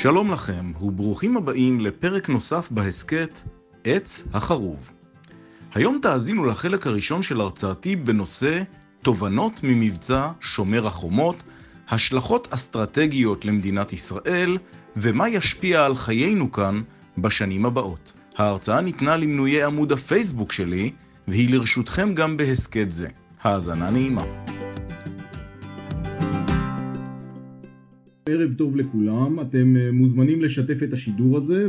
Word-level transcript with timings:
שלום 0.00 0.30
לכם, 0.32 0.72
וברוכים 0.80 1.36
הבאים 1.36 1.80
לפרק 1.80 2.28
נוסף 2.28 2.68
בהסכת 2.70 3.40
עץ 3.84 4.24
החרוב. 4.32 4.90
היום 5.74 5.98
תאזינו 6.02 6.44
לחלק 6.44 6.86
הראשון 6.86 7.22
של 7.22 7.40
הרצאתי 7.40 7.96
בנושא 7.96 8.62
תובנות 9.02 9.60
ממבצע 9.62 10.30
שומר 10.40 10.86
החומות, 10.86 11.42
השלכות 11.88 12.48
אסטרטגיות 12.50 13.44
למדינת 13.44 13.92
ישראל, 13.92 14.58
ומה 14.96 15.28
ישפיע 15.28 15.84
על 15.84 15.96
חיינו 15.96 16.52
כאן 16.52 16.82
בשנים 17.18 17.66
הבאות. 17.66 18.12
ההרצאה 18.36 18.80
ניתנה 18.80 19.16
למנויי 19.16 19.62
עמוד 19.62 19.92
הפייסבוק 19.92 20.52
שלי, 20.52 20.92
והיא 21.28 21.50
לרשותכם 21.50 22.14
גם 22.14 22.36
בהסכת 22.36 22.90
זה. 22.90 23.08
האזנה 23.42 23.90
נעימה. 23.90 24.24
ערב 28.28 28.52
טוב 28.52 28.76
לכולם, 28.76 29.40
אתם 29.40 29.76
אה, 29.76 29.92
מוזמנים 29.92 30.42
לשתף 30.42 30.82
את 30.82 30.92
השידור 30.92 31.36
הזה 31.36 31.68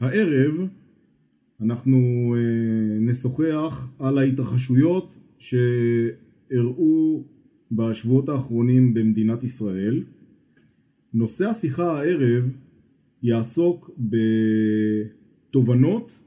והערב 0.00 0.68
אנחנו 1.60 1.98
אה, 2.38 3.00
נשוחח 3.00 3.90
על 3.98 4.18
ההתרחשויות 4.18 5.18
שאירעו 5.38 7.24
בשבועות 7.72 8.28
האחרונים 8.28 8.94
במדינת 8.94 9.44
ישראל. 9.44 10.02
נושא 11.14 11.48
השיחה 11.48 12.00
הערב 12.00 12.50
יעסוק 13.22 13.90
בתובנות 15.50 16.20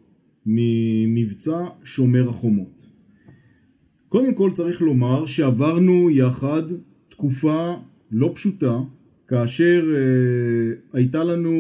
ממבצע 0.45 1.65
שומר 1.83 2.29
החומות. 2.29 2.89
קודם 4.09 4.33
כל 4.33 4.51
צריך 4.53 4.81
לומר 4.81 5.25
שעברנו 5.25 6.09
יחד 6.09 6.63
תקופה 7.09 7.73
לא 8.11 8.31
פשוטה 8.35 8.79
כאשר 9.27 9.83
uh, 9.83 10.97
הייתה 10.97 11.23
לנו 11.23 11.51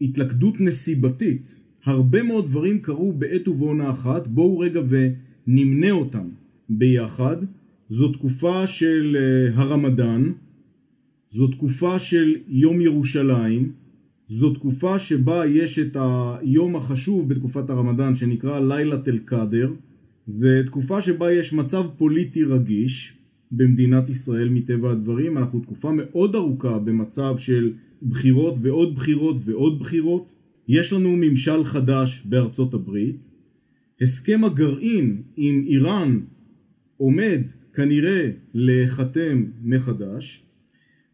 התלכדות 0.00 0.60
נסיבתית, 0.60 1.60
הרבה 1.84 2.22
מאוד 2.22 2.44
דברים 2.44 2.78
קרו 2.78 3.12
בעת 3.12 3.48
ובעונה 3.48 3.90
אחת, 3.90 4.28
בואו 4.28 4.58
רגע 4.58 4.80
ונמנה 4.88 5.90
אותם 5.90 6.28
ביחד. 6.68 7.36
זו 7.88 8.08
תקופה 8.08 8.66
של 8.66 9.16
uh, 9.16 9.60
הרמדאן, 9.60 10.32
זו 11.28 11.48
תקופה 11.48 11.98
של 11.98 12.36
יום 12.48 12.80
ירושלים, 12.80 13.72
זו 14.26 14.54
תקופה 14.54 14.98
שבה 14.98 15.46
יש 15.46 15.78
את 15.78 15.96
היום 16.40 16.76
החשוב 16.76 17.28
בתקופת 17.28 17.70
הרמדאן 17.70 18.16
שנקרא 18.16 18.60
לילה 18.60 18.98
תל 18.98 19.18
קאדר, 19.18 19.72
זו 20.26 20.48
תקופה 20.66 21.00
שבה 21.00 21.32
יש 21.32 21.52
מצב 21.52 21.82
פוליטי 21.96 22.44
רגיש, 22.44 23.19
במדינת 23.52 24.08
ישראל 24.08 24.48
מטבע 24.48 24.90
הדברים, 24.90 25.38
אנחנו 25.38 25.60
תקופה 25.60 25.90
מאוד 25.96 26.34
ארוכה 26.34 26.78
במצב 26.78 27.34
של 27.38 27.72
בחירות 28.08 28.54
ועוד 28.60 28.94
בחירות 28.94 29.36
ועוד 29.44 29.78
בחירות, 29.78 30.32
יש 30.68 30.92
לנו 30.92 31.16
ממשל 31.16 31.64
חדש 31.64 32.22
בארצות 32.24 32.74
הברית, 32.74 33.30
הסכם 34.00 34.44
הגרעין 34.44 35.22
עם 35.36 35.64
איראן 35.66 36.20
עומד 36.96 37.40
כנראה 37.74 38.30
להיחתם 38.54 39.44
מחדש 39.62 40.44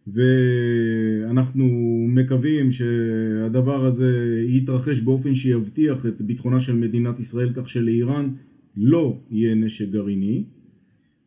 ואנחנו 0.06 1.66
מקווים 2.08 2.72
שהדבר 2.72 3.86
הזה 3.86 4.40
יתרחש 4.48 5.00
באופן 5.00 5.34
שיבטיח 5.34 6.06
את 6.06 6.22
ביטחונה 6.22 6.60
של 6.60 6.74
מדינת 6.76 7.20
ישראל 7.20 7.52
כך 7.54 7.68
שלאיראן 7.68 8.28
לא 8.76 9.20
יהיה 9.30 9.54
נשק 9.54 9.88
גרעיני. 9.88 10.44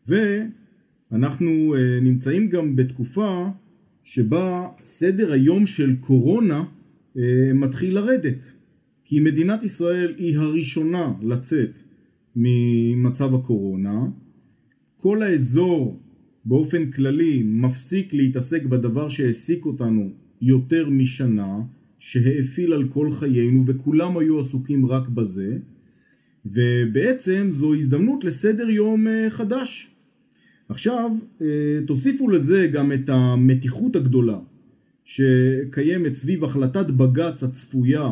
ו... 0.08 0.16
אנחנו 1.12 1.76
uh, 1.76 2.04
נמצאים 2.04 2.50
גם 2.50 2.76
בתקופה 2.76 3.48
שבה 4.04 4.68
סדר 4.84 5.32
היום 5.32 5.66
של 5.66 5.96
קורונה 6.00 6.64
uh, 7.16 7.20
מתחיל 7.54 7.96
לרדת. 7.96 8.54
כי 9.04 9.20
מדינת 9.20 9.64
ישראל 9.64 10.16
היא 10.18 10.38
הראשונה 10.38 11.14
לצאת 11.22 11.80
ממצב 12.36 13.36
הקורונה. 13.36 14.06
כל 14.98 15.24
האזור 15.24 16.00
באופן 16.46 16.92
כללי 16.92 17.44
מפסיק 17.46 18.14
להתעסק 18.14 18.64
בדבר 18.64 19.10
שהעסיק 19.10 19.66
אותנו 19.66 20.10
יותר 20.42 20.90
משנה 20.90 21.60
שהאפיל 22.00 22.74
על 22.74 22.88
כל 22.90 23.12
חיינו 23.12 23.64
וכולם 23.66 24.18
היו 24.18 24.40
עסוקים 24.40 24.86
רק 24.86 25.08
בזה. 25.08 25.58
ובעצם 26.46 27.48
זו 27.52 27.76
הזדמנות 27.76 28.24
לסדר 28.24 28.70
יום 28.70 29.08
אה, 29.08 29.30
חדש 29.30 29.92
עכשיו 30.70 31.12
אה, 31.42 31.48
תוסיפו 31.88 32.30
לזה 32.30 32.68
גם 32.74 32.92
את 32.92 33.10
המתיחות 33.10 33.96
הגדולה 33.96 34.40
שקיימת 35.06 36.14
סביב 36.14 36.44
החלטת 36.44 36.92
בג"ץ 36.92 37.44
הצפויה 37.44 38.12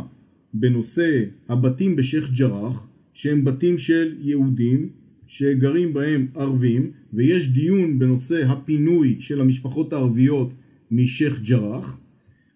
בנושא 0.53 1.23
הבתים 1.49 1.95
בשייח' 1.95 2.29
ג'ראח 2.37 2.87
שהם 3.13 3.45
בתים 3.45 3.77
של 3.77 4.15
יהודים 4.19 4.89
שגרים 5.27 5.93
בהם 5.93 6.27
ערבים 6.35 6.91
ויש 7.13 7.49
דיון 7.49 7.99
בנושא 7.99 8.45
הפינוי 8.47 9.15
של 9.19 9.41
המשפחות 9.41 9.93
הערביות 9.93 10.53
משייח' 10.91 11.39
ג'ראח. 11.39 11.99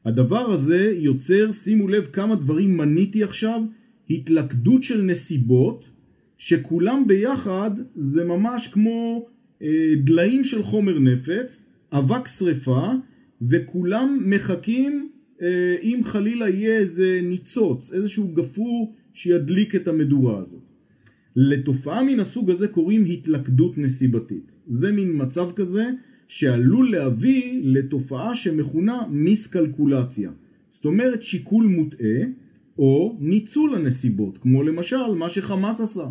הדבר 0.05 0.51
הזה 0.51 0.93
יוצר, 0.97 1.51
שימו 1.51 1.87
לב 1.87 2.07
כמה 2.13 2.35
דברים 2.35 2.77
מניתי 2.77 3.23
עכשיו, 3.23 3.61
התלכדות 4.09 4.83
של 4.83 5.01
נסיבות 5.01 5.89
שכולם 6.37 7.03
ביחד 7.07 7.71
זה 7.95 8.23
ממש 8.23 8.67
כמו 8.67 9.25
דליים 9.97 10.43
של 10.43 10.63
חומר 10.63 10.99
נפץ, 10.99 11.65
אבק 11.91 12.27
שרפה, 12.27 12.87
וכולם 13.41 14.19
מחכים 14.25 15.09
אה, 15.41 15.75
אם 15.81 15.99
חלילה 16.03 16.49
יהיה 16.49 16.77
איזה 16.77 17.19
ניצוץ, 17.23 17.93
איזשהו 17.93 18.27
גפור 18.27 18.93
שידליק 19.13 19.75
את 19.75 19.87
המדורה 19.87 20.39
הזאת. 20.39 20.71
לתופעה 21.35 22.03
מן 22.03 22.19
הסוג 22.19 22.51
הזה 22.51 22.67
קוראים 22.67 23.05
התלכדות 23.05 23.77
נסיבתית. 23.77 24.55
זה 24.67 24.91
מין 24.91 25.11
מצב 25.13 25.51
כזה 25.55 25.89
שעלול 26.27 26.91
להביא 26.91 27.61
לתופעה 27.63 28.35
שמכונה 28.35 29.01
מיסקלקולציה. 29.09 30.31
זאת 30.69 30.85
אומרת 30.85 31.23
שיקול 31.23 31.65
מוטעה 31.65 32.21
או 32.77 33.17
ניצול 33.19 33.75
הנסיבות, 33.75 34.37
כמו 34.37 34.63
למשל 34.63 35.07
מה 35.17 35.29
שחמאס 35.29 35.81
עשה. 35.81 36.05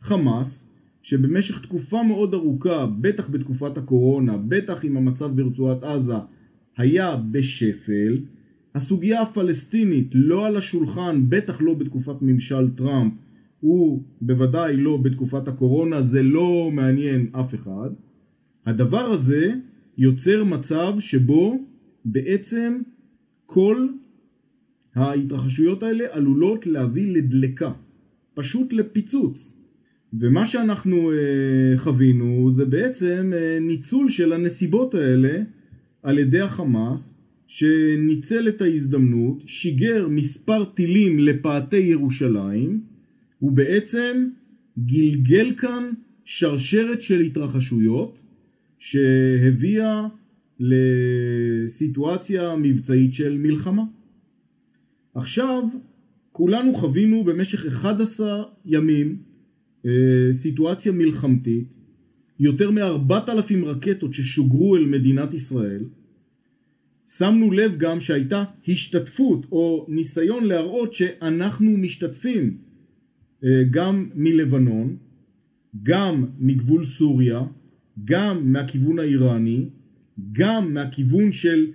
חמאס 0.00 0.70
שבמשך 1.04 1.60
תקופה 1.60 2.02
מאוד 2.02 2.34
ארוכה, 2.34 2.86
בטח 3.00 3.30
בתקופת 3.30 3.78
הקורונה, 3.78 4.36
בטח 4.36 4.84
עם 4.84 4.96
המצב 4.96 5.30
ברצועת 5.34 5.84
עזה, 5.84 6.14
היה 6.76 7.16
בשפל. 7.16 8.18
הסוגיה 8.74 9.22
הפלסטינית 9.22 10.08
לא 10.14 10.46
על 10.46 10.56
השולחן, 10.56 11.24
בטח 11.28 11.60
לא 11.60 11.74
בתקופת 11.74 12.22
ממשל 12.22 12.70
טראמפ, 12.70 13.12
הוא 13.60 14.02
בוודאי 14.20 14.76
לא 14.76 14.96
בתקופת 14.96 15.48
הקורונה, 15.48 16.02
זה 16.02 16.22
לא 16.22 16.70
מעניין 16.72 17.26
אף 17.32 17.54
אחד. 17.54 17.90
הדבר 18.66 19.04
הזה 19.04 19.54
יוצר 19.98 20.44
מצב 20.44 20.94
שבו 20.98 21.64
בעצם 22.04 22.80
כל 23.46 23.88
ההתרחשויות 24.94 25.82
האלה 25.82 26.04
עלולות 26.10 26.66
להביא 26.66 27.12
לדלקה, 27.16 27.72
פשוט 28.34 28.72
לפיצוץ. 28.72 29.63
ומה 30.20 30.46
שאנחנו 30.46 31.12
uh, 31.12 31.78
חווינו 31.78 32.50
זה 32.50 32.64
בעצם 32.64 33.32
uh, 33.32 33.62
ניצול 33.62 34.10
של 34.10 34.32
הנסיבות 34.32 34.94
האלה 34.94 35.42
על 36.02 36.18
ידי 36.18 36.40
החמאס 36.40 37.18
שניצל 37.46 38.48
את 38.48 38.62
ההזדמנות, 38.62 39.42
שיגר 39.46 40.08
מספר 40.08 40.64
טילים 40.64 41.18
לפאתי 41.18 41.76
ירושלים 41.76 42.80
ובעצם 43.42 44.28
גלגל 44.78 45.54
כאן 45.56 45.90
שרשרת 46.24 47.00
של 47.02 47.20
התרחשויות 47.20 48.22
שהביאה 48.78 50.06
לסיטואציה 50.60 52.56
מבצעית 52.56 53.12
של 53.12 53.38
מלחמה. 53.38 53.82
עכשיו 55.14 55.62
כולנו 56.32 56.74
חווינו 56.74 57.24
במשך 57.24 57.66
11 57.66 58.42
ימים 58.64 59.08
אה, 59.08 59.33
סיטואציה 60.32 60.92
מלחמתית, 60.92 61.74
יותר 62.40 62.70
מארבעת 62.70 63.28
אלפים 63.28 63.64
רקטות 63.64 64.14
ששוגרו 64.14 64.76
אל 64.76 64.86
מדינת 64.86 65.34
ישראל, 65.34 65.84
שמנו 67.08 67.50
לב 67.50 67.76
גם 67.76 68.00
שהייתה 68.00 68.44
השתתפות 68.68 69.46
או 69.52 69.86
ניסיון 69.88 70.44
להראות 70.44 70.92
שאנחנו 70.92 71.70
משתתפים 71.70 72.56
אה, 73.44 73.48
גם 73.70 74.08
מלבנון, 74.14 74.96
גם 75.82 76.24
מגבול 76.38 76.84
סוריה, 76.84 77.42
גם 78.04 78.52
מהכיוון 78.52 78.98
האיראני, 78.98 79.68
גם 80.32 80.74
מהכיוון 80.74 81.32
של 81.32 81.66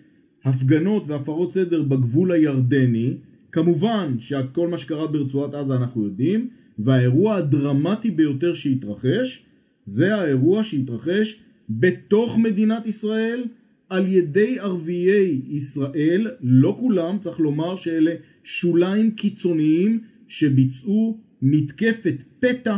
הפגנות 0.43 1.03
והפרות 1.07 1.51
סדר 1.51 1.83
בגבול 1.83 2.31
הירדני, 2.31 3.17
כמובן 3.51 4.15
שכל 4.19 4.67
מה 4.67 4.77
שקרה 4.77 5.07
ברצועת 5.07 5.53
עזה 5.53 5.75
אנחנו 5.75 6.03
יודעים, 6.03 6.49
והאירוע 6.79 7.35
הדרמטי 7.35 8.11
ביותר 8.11 8.53
שהתרחש 8.53 9.45
זה 9.85 10.15
האירוע 10.15 10.63
שהתרחש 10.63 11.39
בתוך 11.69 12.37
מדינת 12.37 12.87
ישראל 12.87 13.43
על 13.89 14.07
ידי 14.07 14.59
ערביי 14.59 15.41
ישראל, 15.47 16.27
לא 16.41 16.77
כולם, 16.79 17.19
צריך 17.19 17.39
לומר 17.39 17.75
שאלה 17.75 18.11
שוליים 18.43 19.11
קיצוניים 19.11 19.99
שביצעו 20.27 21.17
מתקפת 21.41 22.23
פתע 22.39 22.77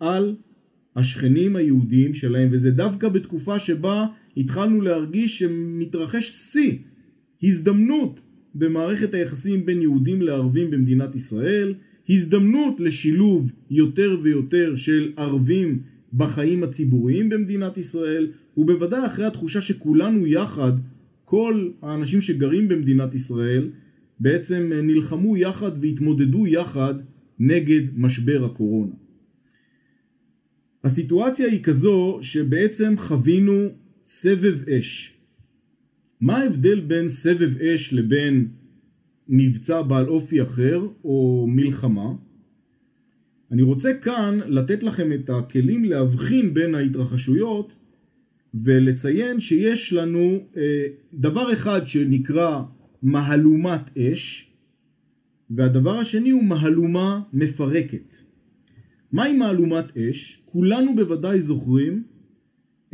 על 0.00 0.36
השכנים 0.96 1.56
היהודיים 1.56 2.14
שלהם, 2.14 2.48
וזה 2.52 2.70
דווקא 2.70 3.08
בתקופה 3.08 3.58
שבה 3.58 4.06
התחלנו 4.36 4.80
להרגיש 4.80 5.38
שמתרחש 5.38 6.30
שיא, 6.30 6.78
הזדמנות 7.42 8.24
במערכת 8.54 9.14
היחסים 9.14 9.66
בין 9.66 9.82
יהודים 9.82 10.22
לערבים 10.22 10.70
במדינת 10.70 11.14
ישראל, 11.14 11.74
הזדמנות 12.08 12.80
לשילוב 12.80 13.52
יותר 13.70 14.20
ויותר 14.22 14.76
של 14.76 15.12
ערבים 15.16 15.82
בחיים 16.12 16.62
הציבוריים 16.62 17.28
במדינת 17.28 17.78
ישראל, 17.78 18.30
ובוודאי 18.56 19.06
אחרי 19.06 19.26
התחושה 19.26 19.60
שכולנו 19.60 20.26
יחד, 20.26 20.72
כל 21.24 21.70
האנשים 21.82 22.20
שגרים 22.20 22.68
במדינת 22.68 23.14
ישראל, 23.14 23.70
בעצם 24.20 24.70
נלחמו 24.82 25.36
יחד 25.36 25.72
והתמודדו 25.80 26.46
יחד 26.46 26.94
נגד 27.38 27.82
משבר 27.96 28.44
הקורונה. 28.44 28.92
הסיטואציה 30.84 31.46
היא 31.46 31.62
כזו 31.62 32.18
שבעצם 32.22 32.94
חווינו 32.96 33.68
סבב 34.04 34.68
אש. 34.68 35.14
מה 36.20 36.38
ההבדל 36.38 36.80
בין 36.80 37.08
סבב 37.08 37.58
אש 37.62 37.92
לבין 37.92 38.48
מבצע 39.28 39.82
בעל 39.82 40.08
אופי 40.08 40.42
אחר 40.42 40.86
או 41.04 41.46
מלחמה? 41.48 42.12
אני 43.52 43.62
רוצה 43.62 43.94
כאן 43.94 44.38
לתת 44.46 44.82
לכם 44.82 45.12
את 45.12 45.30
הכלים 45.30 45.84
להבחין 45.84 46.54
בין 46.54 46.74
ההתרחשויות 46.74 47.76
ולציין 48.54 49.40
שיש 49.40 49.92
לנו 49.92 50.38
אה, 50.56 50.62
דבר 51.14 51.52
אחד 51.52 51.86
שנקרא 51.86 52.62
מהלומת 53.02 53.98
אש 53.98 54.52
והדבר 55.50 55.98
השני 55.98 56.30
הוא 56.30 56.44
מהלומה 56.44 57.20
מפרקת. 57.32 58.14
מהי 59.12 59.32
מהלומת 59.32 59.96
אש? 59.96 60.42
כולנו 60.44 60.96
בוודאי 60.96 61.40
זוכרים 61.40 62.02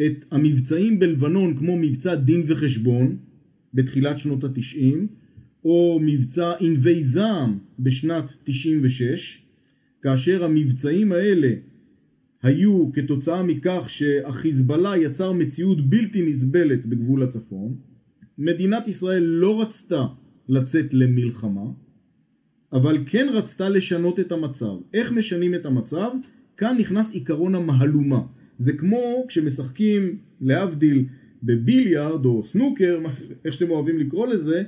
את 0.00 0.24
המבצעים 0.30 0.98
בלבנון 0.98 1.56
כמו 1.56 1.76
מבצע 1.76 2.14
דין 2.14 2.42
וחשבון 2.46 3.16
בתחילת 3.74 4.18
שנות 4.18 4.44
התשעים 4.44 5.06
או 5.64 6.00
מבצע 6.02 6.52
ענבי 6.60 7.02
זעם 7.02 7.58
בשנת 7.78 8.32
96 8.44 9.42
כאשר 10.02 10.44
המבצעים 10.44 11.12
האלה 11.12 11.50
היו 12.42 12.92
כתוצאה 12.92 13.42
מכך 13.42 13.84
שהחיזבאללה 13.88 14.96
יצר 14.96 15.32
מציאות 15.32 15.88
בלתי 15.88 16.26
נסבלת 16.26 16.86
בגבול 16.86 17.22
הצפון 17.22 17.76
מדינת 18.38 18.88
ישראל 18.88 19.22
לא 19.22 19.62
רצתה 19.62 20.04
לצאת 20.48 20.94
למלחמה 20.94 21.64
אבל 22.74 22.98
כן 23.06 23.26
רצתה 23.32 23.68
לשנות 23.68 24.20
את 24.20 24.32
המצב. 24.32 24.74
איך 24.94 25.12
משנים 25.12 25.54
את 25.54 25.66
המצב? 25.66 26.10
כאן 26.56 26.76
נכנס 26.78 27.12
עיקרון 27.12 27.54
המהלומה. 27.54 28.20
זה 28.58 28.72
כמו 28.72 29.24
כשמשחקים 29.28 30.18
להבדיל 30.40 31.04
בביליארד 31.42 32.24
או 32.24 32.44
סנוקר, 32.44 33.00
איך 33.44 33.54
שאתם 33.54 33.70
אוהבים 33.70 33.98
לקרוא 33.98 34.26
לזה, 34.26 34.62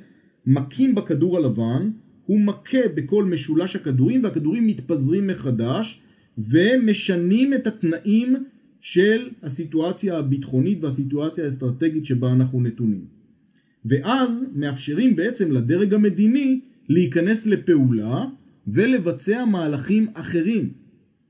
מכים 0.47 0.95
בכדור 0.95 1.37
הלבן, 1.37 1.91
הוא 2.27 2.41
מכה 2.41 2.89
בכל 2.95 3.25
משולש 3.25 3.77
הכדורים 3.77 4.25
והכדורים 4.25 4.67
מתפזרים 4.67 5.27
מחדש 5.27 6.01
ומשנים 6.39 7.55
את 7.55 7.67
התנאים 7.67 8.37
של 8.81 9.31
הסיטואציה 9.43 10.19
הביטחונית 10.19 10.85
והסיטואציה 10.85 11.45
האסטרטגית 11.45 12.05
שבה 12.05 12.33
אנחנו 12.33 12.61
נתונים. 12.61 13.05
ואז 13.85 14.47
מאפשרים 14.55 15.17
בעצם 15.17 15.53
לדרג 15.53 15.95
המדיני 15.95 16.61
להיכנס 16.89 17.47
לפעולה 17.47 18.25
ולבצע 18.67 19.45
מהלכים 19.45 20.07
אחרים, 20.15 20.71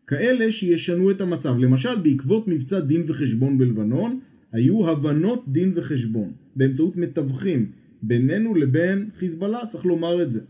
כאלה 0.07 0.53
שישנו 0.53 1.11
את 1.11 1.21
המצב. 1.21 1.59
למשל, 1.59 1.99
בעקבות 2.03 2.49
מבצע 2.49 2.81
דין 2.81 3.03
וחשבון 3.07 3.59
בלבנון, 3.59 4.21
היו 4.53 4.91
הבנות 4.91 5.45
דין 5.49 5.73
וחשבון 5.75 6.33
באמצעות 6.57 6.97
מתווכים 6.97 7.71
בינינו 8.02 8.54
לבין 8.54 9.10
חיזבאללה, 9.19 9.66
צריך 9.66 9.84
לומר 9.84 10.22
את 10.22 10.32
זה. 10.32 10.40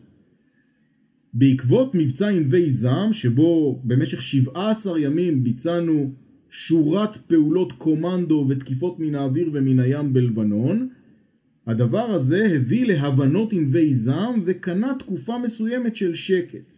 בעקבות 1.35 1.95
מבצע 1.95 2.29
ענבי 2.29 2.71
זעם, 2.71 3.13
שבו 3.13 3.81
במשך 3.85 4.23
17 4.23 5.01
ימים 5.01 5.45
ביצענו 5.45 6.13
שורת 6.51 7.17
פעולות 7.17 7.73
קומנדו 7.73 8.47
ותקיפות 8.49 9.01
מן 9.01 9.15
האוויר 9.15 9.51
ומן 9.53 9.79
הים 9.79 10.13
בלבנון, 10.13 10.89
הדבר 11.67 12.11
הזה 12.11 12.47
הביא 12.57 12.87
להבנות 12.87 13.53
ענבי 13.53 13.95
זעם 13.95 14.43
וקנה 14.45 14.93
תקופה 14.99 15.39
מסוימת 15.39 15.97
של 15.97 16.15
שקט. 16.15 16.77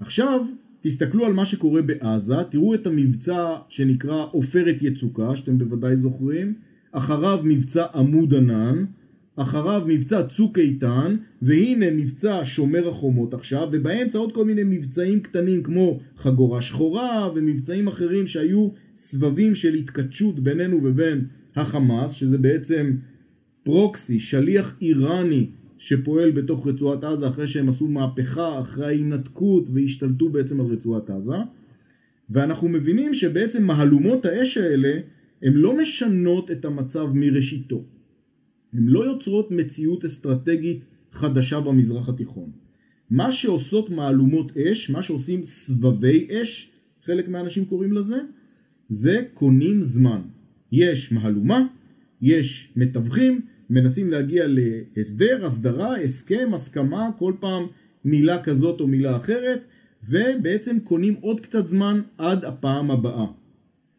עכשיו 0.00 0.40
תסתכלו 0.80 1.24
על 1.26 1.32
מה 1.32 1.44
שקורה 1.44 1.82
בעזה, 1.82 2.36
תראו 2.50 2.74
את 2.74 2.86
המבצע 2.86 3.56
שנקרא 3.68 4.26
עופרת 4.30 4.76
יצוקה, 4.80 5.36
שאתם 5.36 5.58
בוודאי 5.58 5.96
זוכרים, 5.96 6.54
אחריו 6.92 7.38
מבצע 7.44 7.86
עמוד 7.94 8.34
ענן, 8.34 8.84
אחריו 9.42 9.82
מבצע 9.86 10.22
צוק 10.22 10.58
איתן, 10.58 11.16
והנה 11.42 11.90
מבצע 11.90 12.40
שומר 12.44 12.88
החומות 12.88 13.34
עכשיו, 13.34 13.68
ובאמצע 13.72 14.18
עוד 14.18 14.32
כל 14.32 14.44
מיני 14.44 14.62
מבצעים 14.64 15.20
קטנים 15.20 15.62
כמו 15.62 16.00
חגורה 16.16 16.62
שחורה 16.62 17.30
ומבצעים 17.34 17.88
אחרים 17.88 18.26
שהיו 18.26 18.68
סבבים 18.96 19.54
של 19.54 19.74
התכתשות 19.74 20.40
בינינו 20.40 20.80
ובין 20.84 21.24
החמאס, 21.56 22.12
שזה 22.12 22.38
בעצם 22.38 22.96
פרוקסי, 23.62 24.18
שליח 24.18 24.76
איראני 24.80 25.46
שפועל 25.78 26.30
בתוך 26.30 26.66
רצועת 26.66 27.04
עזה 27.04 27.28
אחרי 27.28 27.46
שהם 27.46 27.68
עשו 27.68 27.88
מהפכה, 27.88 28.60
אחרי 28.60 28.86
ההינתקות 28.86 29.68
והשתלטו 29.74 30.28
בעצם 30.28 30.60
על 30.60 30.66
רצועת 30.66 31.10
עזה 31.10 31.36
ואנחנו 32.30 32.68
מבינים 32.68 33.14
שבעצם 33.14 33.64
מהלומות 33.64 34.24
האש 34.24 34.56
האלה 34.56 35.00
הן 35.42 35.52
לא 35.52 35.76
משנות 35.80 36.50
את 36.50 36.64
המצב 36.64 37.06
מראשיתו. 37.14 37.84
הן 38.72 38.84
לא 38.86 39.04
יוצרות 39.04 39.50
מציאות 39.50 40.04
אסטרטגית 40.04 40.84
חדשה 41.12 41.60
במזרח 41.60 42.08
התיכון. 42.08 42.50
מה 43.10 43.32
שעושות 43.32 43.90
מהלומות 43.90 44.56
אש, 44.56 44.90
מה 44.90 45.02
שעושים 45.02 45.44
סבבי 45.44 46.28
אש, 46.30 46.70
חלק 47.04 47.28
מהאנשים 47.28 47.64
קוראים 47.64 47.92
לזה, 47.92 48.18
זה 48.88 49.22
קונים 49.34 49.82
זמן. 49.82 50.20
יש 50.72 51.12
מהלומה, 51.12 51.66
יש 52.22 52.72
מתווכים, 52.76 53.40
מנסים 53.70 54.10
להגיע 54.10 54.44
להסדר, 54.48 55.46
הסדרה, 55.46 56.00
הסכם, 56.00 56.50
הסכמה, 56.54 57.10
כל 57.18 57.32
פעם 57.40 57.66
מילה 58.04 58.42
כזאת 58.42 58.80
או 58.80 58.86
מילה 58.86 59.16
אחרת, 59.16 59.64
ובעצם 60.08 60.78
קונים 60.80 61.14
עוד 61.20 61.40
קצת 61.40 61.68
זמן 61.68 62.00
עד 62.18 62.44
הפעם 62.44 62.90
הבאה. 62.90 63.26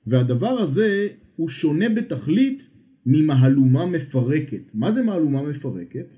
והדבר 0.08 0.60
הזה 0.62 1.08
הוא 1.36 1.50
שונה 1.50 1.90
בתכלית 1.90 2.70
ממהלומה 3.05 3.86
מפרקת. 3.86 4.72
מה 4.74 4.91
זה 4.91 5.03
מהלומה 5.03 5.41
מפרקת? 5.41 6.15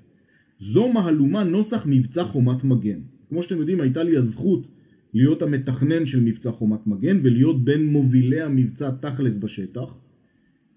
זו 0.58 0.92
מהלומה 0.92 1.44
נוסח 1.44 1.86
מבצע 1.88 2.24
חומת 2.24 2.64
מגן. 2.64 3.00
כמו 3.28 3.42
שאתם 3.42 3.58
יודעים 3.58 3.80
הייתה 3.80 4.02
לי 4.02 4.16
הזכות 4.16 4.66
להיות 5.14 5.42
המתכנן 5.42 6.06
של 6.06 6.20
מבצע 6.20 6.50
חומת 6.50 6.86
מגן 6.86 7.20
ולהיות 7.22 7.64
בין 7.64 7.86
מובילי 7.86 8.40
המבצע 8.40 8.90
תכלס 9.00 9.36
בשטח. 9.36 9.96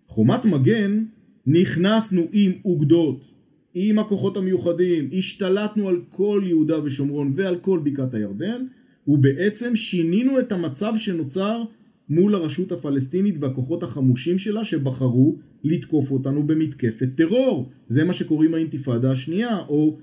חומת 0.08 0.46
מגן 0.46 1.04
נכנסנו 1.48 2.28
עם 2.32 2.52
אוגדות, 2.66 3.34
עם 3.74 4.00
הכוחות 4.00 4.38
המיוחדים, 4.38 5.10
השתלטנו 5.14 5.90
על 5.90 6.02
כל 6.10 6.44
יהודה 6.46 6.84
ושומרון 6.84 7.32
ועל 7.36 7.58
כל 7.58 7.80
בקעת 7.84 8.14
הירדן, 8.14 8.66
ובעצם 9.08 9.76
שינינו 9.76 10.40
את 10.40 10.52
המצב 10.52 10.94
שנוצר 10.98 11.64
מול 12.10 12.36
הרשות 12.36 12.72
הפלסטינית 12.72 13.36
והכוחות 13.40 13.84
החמושים 13.84 14.38
שלה 14.38 14.64
שבחרו 14.64 15.38
לתקוף 15.64 16.12
אותנו 16.12 16.48
במתקפת 16.48 17.10
טרור. 17.16 17.70
זה 17.88 18.04
מה 18.04 18.14
שקוראים 18.14 18.54
האינתיפאדה 18.54 19.12
השנייה, 19.12 19.58
או 19.58 19.98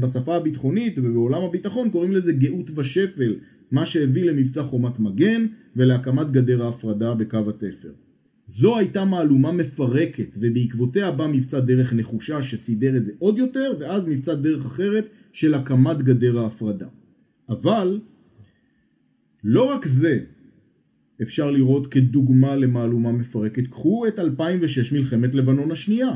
בשפה 0.00 0.36
הביטחונית 0.36 0.98
ובעולם 0.98 1.42
הביטחון 1.42 1.90
קוראים 1.90 2.12
לזה 2.12 2.32
גאות 2.32 2.70
ושפל, 2.74 3.36
מה 3.70 3.86
שהביא 3.86 4.24
למבצע 4.24 4.62
חומת 4.62 4.98
מגן 4.98 5.46
ולהקמת 5.76 6.30
גדר 6.30 6.64
ההפרדה 6.64 7.14
בקו 7.14 7.38
התפר. 7.48 7.92
זו 8.46 8.78
הייתה 8.78 9.04
מהלומה 9.04 9.52
מפרקת 9.52 10.36
ובעקבותיה 10.40 11.10
בא 11.10 11.26
מבצע 11.26 11.60
דרך 11.60 11.92
נחושה 11.92 12.42
שסידר 12.42 12.96
את 12.96 13.04
זה 13.04 13.12
עוד 13.18 13.38
יותר 13.38 13.72
ואז 13.80 14.04
מבצע 14.06 14.34
דרך 14.34 14.66
אחרת 14.66 15.06
של 15.32 15.54
הקמת 15.54 16.02
גדר 16.02 16.38
ההפרדה. 16.38 16.86
אבל 17.48 18.00
לא 19.44 19.74
רק 19.74 19.86
זה 19.86 20.18
אפשר 21.22 21.50
לראות 21.50 21.86
כדוגמה 21.86 22.56
למהלומה 22.56 23.12
מפרקת, 23.12 23.66
קחו 23.66 24.06
את 24.06 24.18
2006 24.18 24.92
מלחמת 24.92 25.34
לבנון 25.34 25.70
השנייה. 25.70 26.10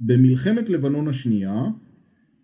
במלחמת 0.00 0.68
לבנון 0.68 1.08
השנייה 1.08 1.64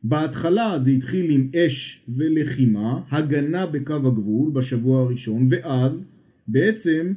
בהתחלה 0.02 0.78
זה 0.78 0.90
התחיל 0.90 1.30
עם 1.30 1.48
אש 1.56 2.04
ולחימה, 2.16 3.00
הגנה 3.10 3.66
בקו 3.66 3.94
הגבול 3.94 4.50
בשבוע 4.50 5.00
הראשון 5.00 5.48
ואז 5.50 6.08
בעצם 6.48 7.12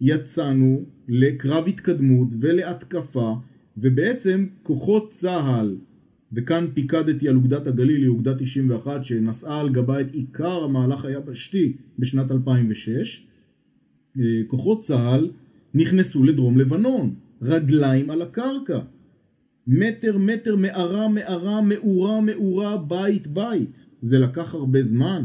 יצאנו 0.00 0.84
לקרב 1.08 1.64
התקדמות 1.68 2.28
ולהתקפה 2.40 3.34
ובעצם 3.76 4.46
כוחות 4.62 5.10
צה"ל, 5.10 5.76
וכאן 6.32 6.66
פיקדתי 6.74 7.28
על 7.28 7.36
אוגדת 7.36 7.66
הגליל, 7.66 8.02
היא 8.02 8.08
אוגדה 8.08 8.34
91 8.38 9.04
שנשאה 9.04 9.60
על 9.60 9.68
גבה 9.68 10.00
את 10.00 10.12
עיקר 10.12 10.64
המהלך 10.64 11.04
היבשתי 11.04 11.72
בשנת 11.98 12.30
2006, 12.30 12.88
אה, 12.88 13.27
כוחות 14.46 14.80
צה"ל 14.80 15.30
נכנסו 15.74 16.24
לדרום 16.24 16.58
לבנון, 16.58 17.14
רגליים 17.42 18.10
על 18.10 18.22
הקרקע, 18.22 18.78
מטר 19.66 20.18
מטר 20.18 20.56
מערה 20.56 21.08
מערה 21.08 21.60
מאורה 21.60 22.20
מאורה 22.20 22.76
בית 22.76 23.26
בית, 23.26 23.84
זה 24.00 24.18
לקח 24.18 24.54
הרבה 24.54 24.82
זמן, 24.82 25.24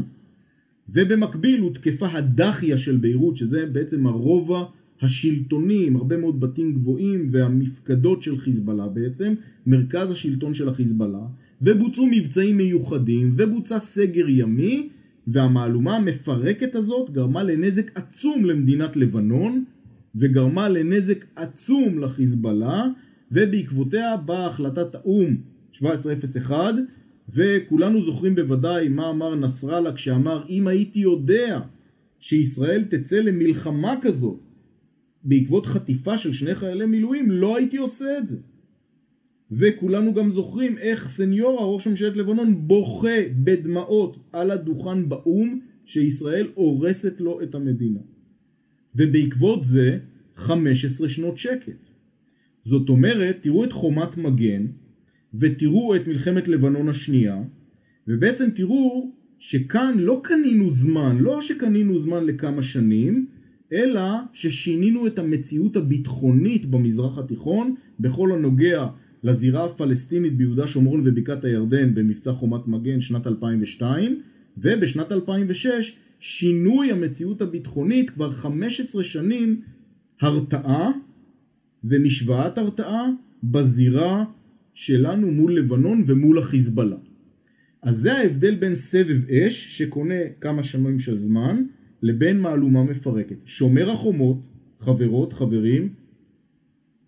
ובמקביל 0.88 1.60
הותקפה 1.60 2.06
הדחיה 2.06 2.76
של 2.76 2.96
ביירות 2.96 3.36
שזה 3.36 3.66
בעצם 3.66 4.06
הרובע 4.06 4.64
השלטוני 5.02 5.86
עם 5.86 5.96
הרבה 5.96 6.16
מאוד 6.16 6.40
בתים 6.40 6.74
גבוהים 6.74 7.26
והמפקדות 7.30 8.22
של 8.22 8.38
חיזבאללה 8.38 8.88
בעצם, 8.88 9.34
מרכז 9.66 10.10
השלטון 10.10 10.54
של 10.54 10.68
החיזבאללה, 10.68 11.26
ובוצעו 11.62 12.06
מבצעים 12.06 12.56
מיוחדים 12.56 13.34
ובוצע 13.36 13.78
סגר 13.78 14.28
ימי 14.28 14.88
והמהלומה 15.26 15.96
המפרקת 15.96 16.74
הזאת 16.74 17.10
גרמה 17.10 17.42
לנזק 17.42 17.98
עצום 17.98 18.44
למדינת 18.44 18.96
לבנון 18.96 19.64
וגרמה 20.14 20.68
לנזק 20.68 21.24
עצום 21.36 21.98
לחיזבאללה 21.98 22.84
ובעקבותיה 23.32 24.16
באה 24.16 24.46
החלטת 24.46 24.94
האו"ם 24.94 25.36
1701 25.82 26.74
וכולנו 27.28 28.00
זוכרים 28.02 28.34
בוודאי 28.34 28.88
מה 28.88 29.10
אמר 29.10 29.34
נסראללה 29.34 29.92
כשאמר 29.92 30.44
אם 30.48 30.66
הייתי 30.68 30.98
יודע 30.98 31.60
שישראל 32.18 32.84
תצא 32.84 33.16
למלחמה 33.16 33.94
כזאת 34.02 34.38
בעקבות 35.24 35.66
חטיפה 35.66 36.16
של 36.16 36.32
שני 36.32 36.54
חיילי 36.54 36.86
מילואים 36.86 37.30
לא 37.30 37.56
הייתי 37.56 37.76
עושה 37.76 38.18
את 38.18 38.26
זה 38.26 38.36
וכולנו 39.56 40.14
גם 40.14 40.30
זוכרים 40.30 40.78
איך 40.78 41.08
סניורה 41.08 41.64
ראש 41.64 41.86
ממשלת 41.86 42.16
לבנון 42.16 42.68
בוכה 42.68 43.18
בדמעות 43.44 44.16
על 44.32 44.50
הדוכן 44.50 45.08
באו"ם 45.08 45.60
שישראל 45.86 46.48
הורסת 46.54 47.20
לו 47.20 47.42
את 47.42 47.54
המדינה. 47.54 48.00
ובעקבות 48.94 49.64
זה 49.64 49.98
15 50.34 51.08
שנות 51.08 51.38
שקט. 51.38 51.88
זאת 52.62 52.88
אומרת 52.88 53.38
תראו 53.42 53.64
את 53.64 53.72
חומת 53.72 54.16
מגן 54.16 54.66
ותראו 55.34 55.96
את 55.96 56.06
מלחמת 56.06 56.48
לבנון 56.48 56.88
השנייה 56.88 57.42
ובעצם 58.08 58.50
תראו 58.50 59.12
שכאן 59.38 59.94
לא 59.98 60.20
קנינו 60.24 60.70
זמן, 60.70 61.16
לא 61.20 61.40
שקנינו 61.42 61.98
זמן 61.98 62.24
לכמה 62.24 62.62
שנים 62.62 63.26
אלא 63.72 64.02
ששינינו 64.32 65.06
את 65.06 65.18
המציאות 65.18 65.76
הביטחונית 65.76 66.66
במזרח 66.66 67.18
התיכון 67.18 67.74
בכל 68.00 68.32
הנוגע 68.32 68.86
לזירה 69.24 69.64
הפלסטינית 69.64 70.36
ביהודה 70.36 70.66
שומרון 70.66 71.02
ובקעת 71.04 71.44
הירדן 71.44 71.94
במבצע 71.94 72.32
חומת 72.32 72.66
מגן 72.66 73.00
שנת 73.00 73.26
2002 73.26 74.20
ובשנת 74.58 75.12
2006 75.12 75.96
שינוי 76.20 76.90
המציאות 76.92 77.42
הביטחונית 77.42 78.10
כבר 78.10 78.30
15 78.30 79.02
שנים 79.02 79.60
הרתעה 80.20 80.90
ומשוואת 81.84 82.58
הרתעה 82.58 83.06
בזירה 83.42 84.24
שלנו 84.74 85.30
מול 85.30 85.58
לבנון 85.58 86.04
ומול 86.06 86.38
החיזבאללה. 86.38 86.96
אז 87.82 87.96
זה 87.96 88.12
ההבדל 88.12 88.54
בין 88.54 88.74
סבב 88.74 89.30
אש 89.30 89.78
שקונה 89.78 90.14
כמה 90.40 90.62
שנים 90.62 90.98
של 91.00 91.16
זמן 91.16 91.64
לבין 92.02 92.40
מהלומה 92.40 92.84
מפרקת. 92.84 93.36
שומר 93.44 93.90
החומות, 93.90 94.46
חברות, 94.80 95.32
חברים, 95.32 95.88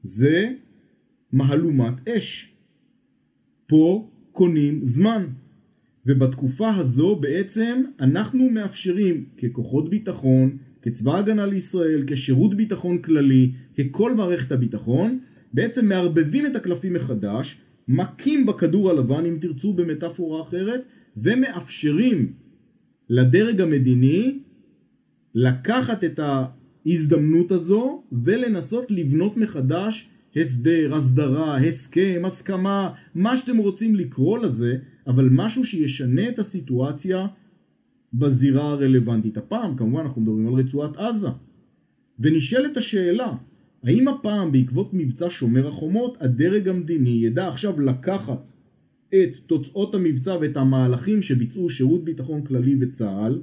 זה 0.02 0.52
מהלומת 1.33 2.09
אש. 2.09 2.52
פה 3.66 4.09
קונים 4.33 4.80
זמן. 4.83 5.26
ובתקופה 6.06 6.75
הזו 6.75 7.16
בעצם 7.16 7.83
אנחנו 8.00 8.50
מאפשרים 8.50 9.25
ככוחות 9.42 9.90
ביטחון, 9.90 10.56
כצבא 10.83 11.18
הגנה 11.18 11.47
לישראל, 11.47 12.04
כשירות 12.06 12.54
ביטחון 12.54 12.99
כללי, 12.99 13.52
ככל 13.78 14.14
מערכת 14.14 14.52
הביטחון, 14.52 15.18
בעצם 15.52 15.88
מערבבים 15.88 16.47
את 16.47 16.56
הקלפים 16.56 16.92
מחדש, 16.92 17.56
מכים 17.88 18.47
בכדור 18.47 18.90
הלבן 18.90 19.25
אם 19.26 19.38
תרצו 19.40 19.73
במטאפורה 19.73 20.42
אחרת, 20.42 20.83
ומאפשרים 21.16 22.33
לדרג 23.09 23.61
המדיני 23.61 24.38
לקחת 25.35 26.04
את 26.04 26.21
ההזדמנות 26.23 27.52
הזו 27.52 28.02
ולנסות 28.12 28.90
לבנות 28.90 29.37
מחדש 29.37 30.11
הסדר, 30.37 30.95
הסדרה, 30.95 31.57
הסכם, 31.57 32.23
הסכמה, 32.25 32.90
מה 33.14 33.37
שאתם 33.37 33.57
רוצים 33.57 33.95
לקרוא 33.95 34.38
לזה, 34.38 34.76
אבל 35.07 35.28
משהו 35.33 35.64
שישנה 35.64 36.28
את 36.28 36.38
הסיטואציה 36.38 37.26
בזירה 38.14 38.71
הרלוונטית. 38.71 39.37
הפעם 39.37 39.76
כמובן 39.76 40.00
אנחנו 40.00 40.23
מדברים 40.23 40.49
על 40.49 40.55
רצועת 40.55 40.97
עזה. 40.97 41.28
ונשאלת 42.21 42.76
השאלה, 42.76 43.33
האם 43.85 44.09
הפעם 44.09 44.52
בעקבות 44.52 44.90
מבצע 44.93 45.26
שומר 45.31 45.69
החומות 45.69 46.16
הדרג 46.21 46.69
המדיני 46.69 47.11
ידע 47.11 47.49
עכשיו 47.49 47.81
לקחת 47.81 48.50
את 49.14 49.37
תוצאות 49.47 49.95
המבצע 49.95 50.37
ואת 50.40 50.57
המהלכים 50.57 51.23
שביצעו 51.23 51.71
שירות 51.71 52.05
ביטחון 52.05 52.43
כללי 52.43 52.76
וצה"ל 52.81 53.40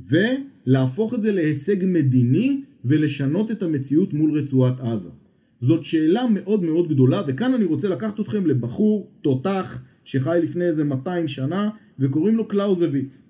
ולהפוך 0.00 1.14
את 1.14 1.22
זה 1.22 1.32
להישג 1.32 1.76
מדיני 1.82 2.62
ולשנות 2.84 3.50
את 3.50 3.62
המציאות 3.62 4.14
מול 4.14 4.38
רצועת 4.38 4.80
עזה. 4.80 5.10
זאת 5.60 5.84
שאלה 5.84 6.26
מאוד 6.30 6.62
מאוד 6.62 6.88
גדולה 6.88 7.22
וכאן 7.26 7.54
אני 7.54 7.64
רוצה 7.64 7.88
לקחת 7.88 8.20
אתכם 8.20 8.46
לבחור 8.46 9.10
תותח 9.22 9.82
שחי 10.04 10.38
לפני 10.42 10.64
איזה 10.64 10.84
200 10.84 11.28
שנה 11.28 11.70
וקוראים 11.98 12.36
לו 12.36 12.48
קלאוזוויץ. 12.48 13.24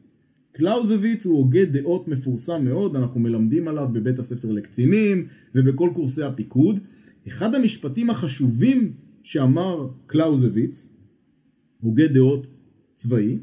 קלאוזוויץ 0.52 1.26
הוא 1.26 1.38
הוגה 1.38 1.64
דעות 1.64 2.08
מפורסם 2.08 2.64
מאוד, 2.64 2.96
אנחנו 2.96 3.20
מלמדים 3.20 3.68
עליו 3.68 3.88
בבית 3.92 4.18
הספר 4.18 4.52
לקצינים 4.52 5.26
ובכל 5.54 5.90
קורסי 5.94 6.22
הפיקוד. 6.22 6.80
אחד 7.28 7.54
המשפטים 7.54 8.10
החשובים 8.10 8.92
שאמר 9.22 9.88
קלאוזוויץ, 10.06 10.94
הוגה 11.80 12.06
דעות 12.06 12.46
צבאי, 12.94 13.38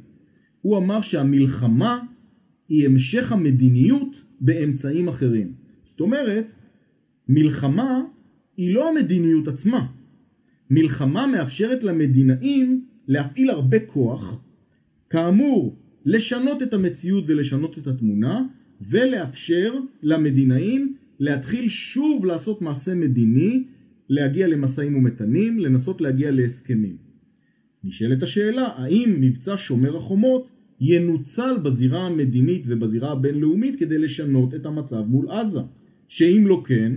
הוא 0.62 0.78
אמר 0.78 1.02
שהמלחמה 1.02 2.00
היא 2.70 2.86
המשך 2.86 3.32
המדיניות 3.32 4.24
באמצעים 4.42 5.08
אחרים. 5.08 5.54
זאת 5.84 6.00
אומרת, 6.00 6.54
מלחמה 7.30 8.02
היא 8.58 8.74
לא 8.76 8.90
המדיניות 8.90 9.48
עצמה. 9.48 9.86
מלחמה 10.70 11.28
מאפשרת 11.28 11.84
למדינאים 11.84 12.86
להפעיל 13.08 13.50
הרבה 13.50 13.80
כוח, 13.80 14.42
כאמור 15.10 15.76
לשנות 16.06 16.64
את 16.64 16.74
המציאות 16.74 17.24
ולשנות 17.28 17.78
את 17.78 17.88
התמונה, 17.88 18.42
ולאפשר 18.82 19.74
למדינאים 20.04 20.96
להתחיל 21.20 21.68
שוב 21.68 22.26
לעשות 22.26 22.62
מעשה 22.62 22.96
מדיני, 22.96 23.64
להגיע 24.10 24.48
למשאים 24.48 24.96
ומתנים, 24.96 25.60
לנסות 25.60 26.02
להגיע 26.02 26.32
להסכמים. 26.32 26.98
נשאלת 27.84 28.24
השאלה, 28.24 28.68
האם 28.76 29.16
מבצע 29.20 29.54
שומר 29.58 29.98
החומות 29.98 30.52
ינוצל 30.82 31.58
בזירה 31.64 32.06
המדינית 32.06 32.64
ובזירה 32.68 33.12
הבינלאומית 33.12 33.80
כדי 33.80 33.98
לשנות 33.98 34.56
את 34.56 34.66
המצב 34.66 35.04
מול 35.08 35.30
עזה? 35.32 35.60
שאם 36.08 36.44
לא 36.48 36.64
כן, 36.66 36.92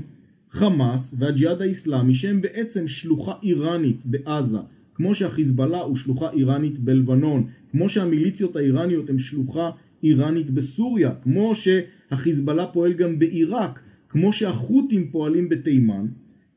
חמאס 0.50 1.14
והג'יהאד 1.18 1.62
האיסלאמי 1.62 2.14
שהם 2.14 2.40
בעצם 2.40 2.88
שלוחה 2.88 3.32
איראנית 3.42 4.06
בעזה. 4.06 4.58
כמו 4.94 5.14
שהחיזבאללה 5.14 5.80
הוא 5.80 5.96
שלוחה 5.96 6.30
איראנית 6.30 6.78
בלבנון 6.78 7.46
כמו 7.70 7.88
שהמיליציות 7.88 8.56
האיראניות 8.56 9.10
הן 9.10 9.18
שלוחה 9.18 9.70
איראנית 10.02 10.50
בסוריה 10.50 11.10
כמו 11.22 11.52
שהחיזבאללה 11.54 12.66
פועל 12.66 12.92
גם 12.92 13.18
בעיראק 13.18 13.80
כמו 14.08 14.32
שהחות'ים 14.32 15.10
פועלים 15.10 15.48
בתימן 15.48 16.06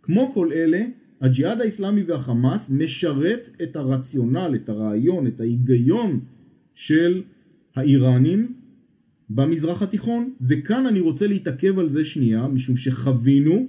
כמו 0.03 0.31
כל 0.33 0.51
אלה 0.53 0.81
הג'יהאד 1.21 1.61
האיסלאמי 1.61 2.03
והחמאס 2.03 2.69
משרת 2.69 3.49
את 3.63 3.75
הרציונל, 3.75 4.51
את 4.55 4.69
הרעיון, 4.69 5.27
את 5.27 5.39
ההיגיון 5.41 6.19
של 6.75 7.21
האיראנים 7.75 8.53
במזרח 9.29 9.81
התיכון. 9.81 10.33
וכאן 10.41 10.85
אני 10.85 10.99
רוצה 10.99 11.27
להתעכב 11.27 11.79
על 11.79 11.89
זה 11.89 12.03
שנייה 12.03 12.47
משום 12.47 12.77
שחווינו 12.77 13.67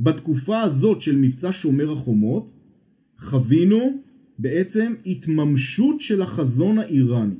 בתקופה 0.00 0.62
הזאת 0.62 1.00
של 1.00 1.16
מבצע 1.16 1.52
שומר 1.52 1.92
החומות 1.92 2.52
חווינו 3.18 3.98
בעצם 4.38 4.94
התממשות 5.06 6.00
של 6.00 6.22
החזון 6.22 6.78
האיראני. 6.78 7.34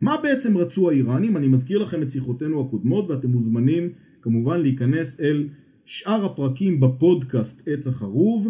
מה 0.00 0.16
בעצם 0.22 0.56
רצו 0.56 0.90
האיראנים? 0.90 1.36
אני 1.36 1.48
מזכיר 1.48 1.78
לכם 1.78 2.02
את 2.02 2.10
שיחותינו 2.10 2.60
הקודמות 2.60 3.10
ואתם 3.10 3.30
מוזמנים 3.30 3.88
כמובן 4.22 4.60
להיכנס 4.60 5.20
אל 5.20 5.48
שאר 5.86 6.24
הפרקים 6.24 6.80
בפודקאסט 6.80 7.68
עץ 7.68 7.86
החרוב 7.86 8.48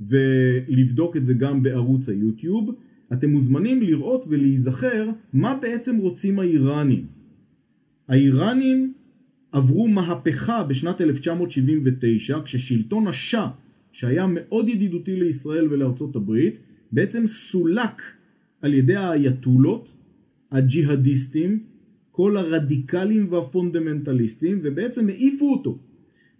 ולבדוק 0.00 1.16
את 1.16 1.24
זה 1.24 1.34
גם 1.34 1.62
בערוץ 1.62 2.08
היוטיוב. 2.08 2.70
אתם 3.12 3.30
מוזמנים 3.30 3.82
לראות 3.82 4.24
ולהיזכר 4.28 5.10
מה 5.32 5.58
בעצם 5.62 5.96
רוצים 5.96 6.38
האיראנים. 6.38 7.06
האיראנים 8.08 8.92
עברו 9.52 9.88
מהפכה 9.88 10.62
בשנת 10.62 11.00
1979 11.00 12.38
כששלטון 12.44 13.06
השאה 13.06 13.48
שהיה 13.92 14.26
מאוד 14.28 14.68
ידידותי 14.68 15.16
לישראל 15.16 15.68
ולארצות 15.70 16.16
הברית, 16.16 16.58
בעצם 16.92 17.26
סולק 17.26 18.02
על 18.62 18.74
ידי 18.74 18.96
האייתולות, 18.96 19.94
הג'יהאדיסטים, 20.50 21.62
כל 22.10 22.36
הרדיקלים 22.36 23.32
והפונדמנטליסטים, 23.32 24.60
ובעצם 24.62 25.08
העיפו 25.08 25.52
אותו. 25.52 25.78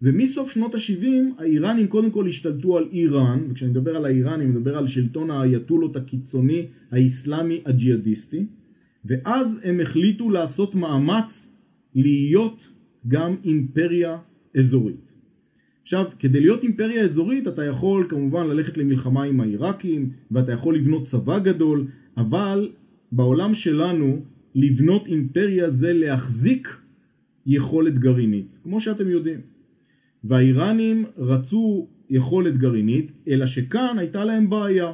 ומסוף 0.03 0.51
שנות 0.51 0.75
ה-70 0.75 1.07
האיראנים 1.39 1.87
קודם 1.87 2.11
כל 2.11 2.27
השתלטו 2.27 2.79
על 2.79 2.89
איראן, 2.93 3.47
וכשאני 3.51 3.71
מדבר 3.71 3.97
על 3.97 4.05
האיראן 4.05 4.41
אני 4.41 4.47
מדבר 4.47 4.79
על 4.79 4.87
שלטון 4.87 5.31
האייתולות 5.31 5.97
הקיצוני 5.97 6.67
האיסלאמי 6.91 7.61
הג'יהאדיסטי, 7.67 8.47
ואז 9.05 9.61
הם 9.65 9.81
החליטו 9.81 10.31
לעשות 10.31 10.75
מאמץ 10.75 11.51
להיות 11.95 12.73
גם 13.09 13.37
אימפריה 13.45 14.19
אזורית. 14.59 15.15
עכשיו, 15.83 16.05
כדי 16.19 16.41
להיות 16.41 16.63
אימפריה 16.63 17.03
אזורית 17.03 17.49
אתה 17.49 17.65
יכול 17.65 18.07
כמובן 18.09 18.47
ללכת 18.47 18.79
למלחמה 18.79 19.23
עם 19.23 19.41
העיראקים 19.41 20.11
ואתה 20.31 20.53
יכול 20.53 20.77
לבנות 20.77 21.05
צבא 21.05 21.39
גדול, 21.39 21.87
אבל 22.17 22.71
בעולם 23.13 23.55
שלנו 23.55 24.23
לבנות 24.55 25.07
אימפריה 25.07 25.71
זה 25.71 25.93
להחזיק 25.93 26.77
יכולת 27.47 27.99
גרעינית, 27.99 28.59
כמו 28.63 28.81
שאתם 28.81 29.09
יודעים. 29.09 29.41
והאיראנים 30.25 31.05
רצו 31.17 31.89
יכולת 32.11 32.59
גרעינית, 32.59 33.13
אלא 33.29 33.47
שכאן 33.47 33.99
הייתה 33.99 34.25
להם 34.25 34.51
בעיה. 34.51 34.93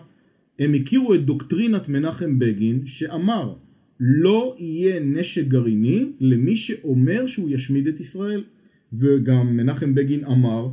הם 0.58 0.74
הכירו 0.74 1.14
את 1.14 1.24
דוקטרינת 1.24 1.88
מנחם 1.88 2.38
בגין 2.38 2.86
שאמר 2.86 3.54
לא 4.00 4.56
יהיה 4.58 5.00
נשק 5.00 5.46
גרעיני 5.48 6.12
למי 6.20 6.56
שאומר 6.56 7.26
שהוא 7.26 7.50
ישמיד 7.50 7.86
את 7.86 8.00
ישראל. 8.00 8.44
וגם 8.92 9.56
מנחם 9.56 9.94
בגין 9.94 10.24
אמר 10.24 10.68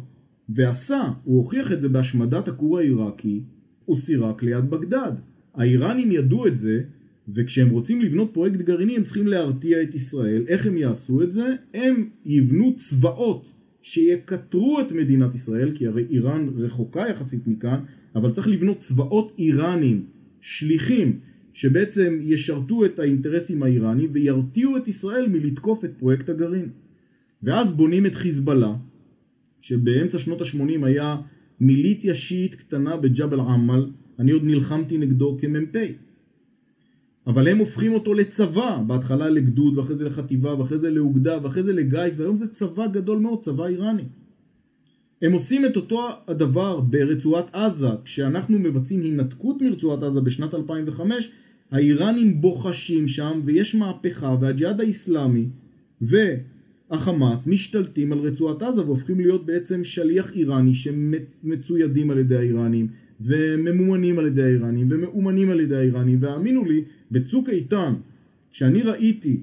ועשה, 0.50 1.04
הוא 1.24 1.38
הוכיח 1.38 1.72
את 1.72 1.82
זה 1.82 1.90
בהשמדת 1.90 2.48
הכור 2.48 2.80
העיראקי, 2.80 3.42
הוא 3.86 3.98
סירק 3.98 4.44
ליד 4.44 4.70
בגדד. 4.70 5.12
האיראנים 5.56 6.12
ידעו 6.12 6.48
את 6.48 6.58
זה, 6.58 6.82
וכשהם 7.30 7.70
רוצים 7.70 8.02
לבנות 8.02 8.30
פרויקט 8.34 8.58
גרעיני 8.58 8.96
הם 8.96 9.04
צריכים 9.04 9.28
להרתיע 9.28 9.84
את 9.84 9.96
ישראל. 9.96 10.46
איך 10.48 10.68
הם 10.68 10.78
יעשו 10.78 11.22
את 11.24 11.32
זה? 11.32 11.56
הם 11.74 12.10
יבנו 12.26 12.76
צבאות 12.76 13.52
שיקטרו 13.82 14.80
את 14.82 14.92
מדינת 14.92 15.36
ישראל, 15.36 15.72
כי 15.76 15.88
הרי 15.88 16.06
איראן 16.10 16.50
רחוקה 16.58 17.04
יחסית 17.10 17.48
מכאן, 17.48 17.80
אבל 18.16 18.32
צריך 18.32 18.48
לבנות 18.48 18.80
צבאות 18.80 19.36
איראנים, 19.38 20.06
שליחים, 20.42 21.20
שבעצם 21.56 22.20
ישרתו 22.22 22.86
את 22.86 23.00
האינטרסים 23.00 23.64
האיראנים 23.64 24.10
וירתיעו 24.14 24.78
את 24.78 24.88
ישראל 24.88 25.28
מלתקוף 25.28 25.86
את 25.86 25.92
פרויקט 26.00 26.30
הגרעין. 26.30 26.70
ואז 27.44 27.72
בונים 27.72 28.06
את 28.06 28.16
חיזבאללה, 28.16 28.76
שבאמצע 29.62 30.20
שנות 30.20 30.42
ה-80 30.42 30.86
היה 30.86 31.18
מיליציה 31.60 32.16
שיעית 32.16 32.56
קטנה 32.56 32.98
בג'בל 32.98 33.40
עמל, 33.40 33.92
אני 34.20 34.32
עוד 34.32 34.44
נלחמתי 34.44 34.98
נגדו 34.98 35.38
כמ"פ. 35.40 35.76
אבל 37.28 37.48
הם 37.48 37.58
הופכים 37.58 37.94
אותו 37.94 38.14
לצבא, 38.14 38.82
בהתחלה 38.88 39.30
לגדוד 39.30 39.78
ואחרי 39.78 39.96
זה 39.96 40.06
לחטיבה 40.06 40.60
ואחרי 40.60 40.78
זה 40.78 40.90
לאוגדה 40.90 41.40
ואחרי 41.44 41.64
זה 41.64 41.74
לגיס 41.74 42.20
והיום 42.20 42.38
זה 42.38 42.48
צבא 42.48 42.88
גדול 42.88 43.20
מאוד, 43.20 43.42
צבא 43.42 43.66
איראני. 43.66 44.04
הם 45.22 45.32
עושים 45.32 45.66
את 45.66 45.76
אותו 45.76 46.10
הדבר 46.28 46.80
ברצועת 46.80 47.56
עזה, 47.56 47.90
כשאנחנו 48.06 48.60
מבצעים 48.60 49.02
הינתקות 49.02 49.62
מרצועת 49.62 50.04
עזה 50.04 50.22
בשנת 50.22 50.54
2005, 50.54 51.32
האיראנים 51.72 52.42
בוחשים 52.42 53.08
שם 53.08 53.42
ויש 53.46 53.76
מהפכה 53.76 54.36
והג'יהאד 54.42 54.82
האיסלאמי 54.82 55.46
והחמאס 56.02 57.48
משתלטים 57.48 58.12
על 58.14 58.20
רצועת 58.20 58.62
עזה 58.62 58.82
והופכים 58.82 59.20
להיות 59.20 59.46
בעצם 59.46 59.84
שליח 59.84 60.32
איראני 60.34 60.74
שמצוידים 60.74 62.12
על 62.12 62.18
ידי 62.18 62.38
האיראנים 62.38 62.88
וממומנים 63.22 64.20
על 64.20 64.28
ידי 64.28 64.44
האיראנים 64.44 64.88
ומאומנים 64.92 65.50
על 65.50 65.60
ידי 65.60 65.76
האיראנים. 65.76 66.18
והאמינו 66.22 66.66
לי 66.66 66.84
בצוק 67.12 67.50
איתן 67.50 67.94
כשאני 68.52 68.82
ראיתי 68.82 69.40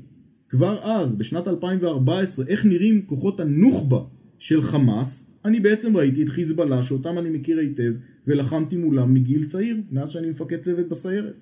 כבר 0.48 0.78
אז 0.82 1.16
בשנת 1.16 1.48
2014 1.48 2.46
איך 2.48 2.66
נראים 2.66 3.02
כוחות 3.06 3.40
הנוח'בה 3.40 4.00
של 4.38 4.62
חמאס 4.62 5.30
אני 5.44 5.60
בעצם 5.60 5.96
ראיתי 5.96 6.22
את 6.22 6.28
חיזבאללה 6.28 6.82
שאותם 6.82 7.18
אני 7.18 7.30
מכיר 7.30 7.58
היטב 7.58 7.92
ולחמתי 8.26 8.76
מולם 8.76 9.14
מגיל 9.14 9.44
צעיר 9.44 9.76
מאז 9.92 10.10
שאני 10.10 10.30
מפקד 10.30 10.60
צוות 10.60 10.88
בסיירת 10.88 11.34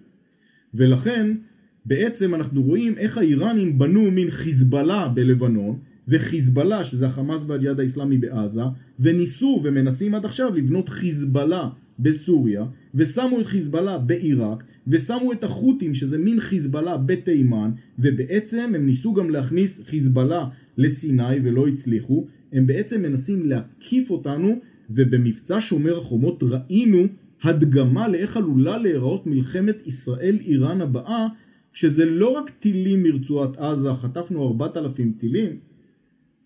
ולכן 0.74 1.36
בעצם 1.84 2.34
אנחנו 2.34 2.62
רואים 2.62 2.98
איך 2.98 3.18
האיראנים 3.18 3.78
בנו 3.78 4.10
מין 4.10 4.30
חיזבאללה 4.30 5.08
בלבנון 5.08 5.78
וחיזבאללה 6.08 6.84
שזה 6.84 7.06
החמאס 7.06 7.44
והג'יהאד 7.46 7.80
האיסלאמי 7.80 8.18
בעזה 8.18 8.62
וניסו 9.00 9.60
ומנסים 9.64 10.14
עד 10.14 10.24
עכשיו 10.24 10.54
לבנות 10.54 10.88
חיזבאללה 10.88 11.68
בסוריה 11.98 12.64
ושמו 12.94 13.40
את 13.40 13.46
חיזבאללה 13.46 13.98
בעיראק 13.98 14.64
ושמו 14.88 15.32
את 15.32 15.44
החות'ים 15.44 15.94
שזה 15.94 16.18
מין 16.18 16.40
חיזבאללה 16.40 16.96
בתימן 16.96 17.70
ובעצם 17.98 18.72
הם 18.74 18.86
ניסו 18.86 19.14
גם 19.14 19.30
להכניס 19.30 19.82
חיזבאללה 19.86 20.44
לסיני 20.78 21.40
ולא 21.44 21.68
הצליחו. 21.68 22.26
הם 22.52 22.66
בעצם 22.66 23.02
מנסים 23.02 23.46
להקיף 23.48 24.10
אותנו 24.10 24.58
ובמבצע 24.90 25.60
שומר 25.60 25.98
החומות 25.98 26.42
ראינו 26.42 27.06
הדגמה 27.42 28.08
לאיך 28.08 28.36
עלולה 28.36 28.78
להיראות 28.78 29.26
מלחמת 29.26 29.86
ישראל-איראן 29.86 30.80
הבאה 30.80 31.26
שזה 31.72 32.04
לא 32.04 32.28
רק 32.28 32.50
טילים 32.50 33.02
מרצועת 33.02 33.56
עזה, 33.56 33.94
חטפנו 33.94 34.48
4,000 34.48 35.12
טילים. 35.12 35.56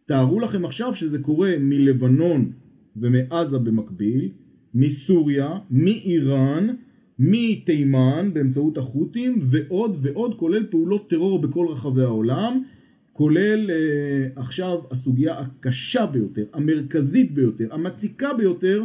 תארו 0.06 0.40
לכם 0.40 0.64
עכשיו 0.64 0.94
שזה 0.94 1.18
קורה 1.18 1.52
מלבנון 1.60 2.52
ומעזה 2.96 3.58
במקביל 3.58 4.28
מסוריה, 4.74 5.58
מאיראן, 5.70 6.68
מתימן 7.18 8.30
באמצעות 8.32 8.78
החות'ים 8.78 9.38
ועוד 9.42 9.96
ועוד 10.00 10.34
כולל 10.34 10.66
פעולות 10.70 11.10
טרור 11.10 11.38
בכל 11.38 11.66
רחבי 11.70 12.02
העולם 12.02 12.62
כולל 13.12 13.70
uh, 13.70 14.40
עכשיו 14.40 14.78
הסוגיה 14.90 15.38
הקשה 15.38 16.06
ביותר, 16.06 16.44
המרכזית 16.52 17.34
ביותר, 17.34 17.74
המציקה 17.74 18.34
ביותר 18.34 18.84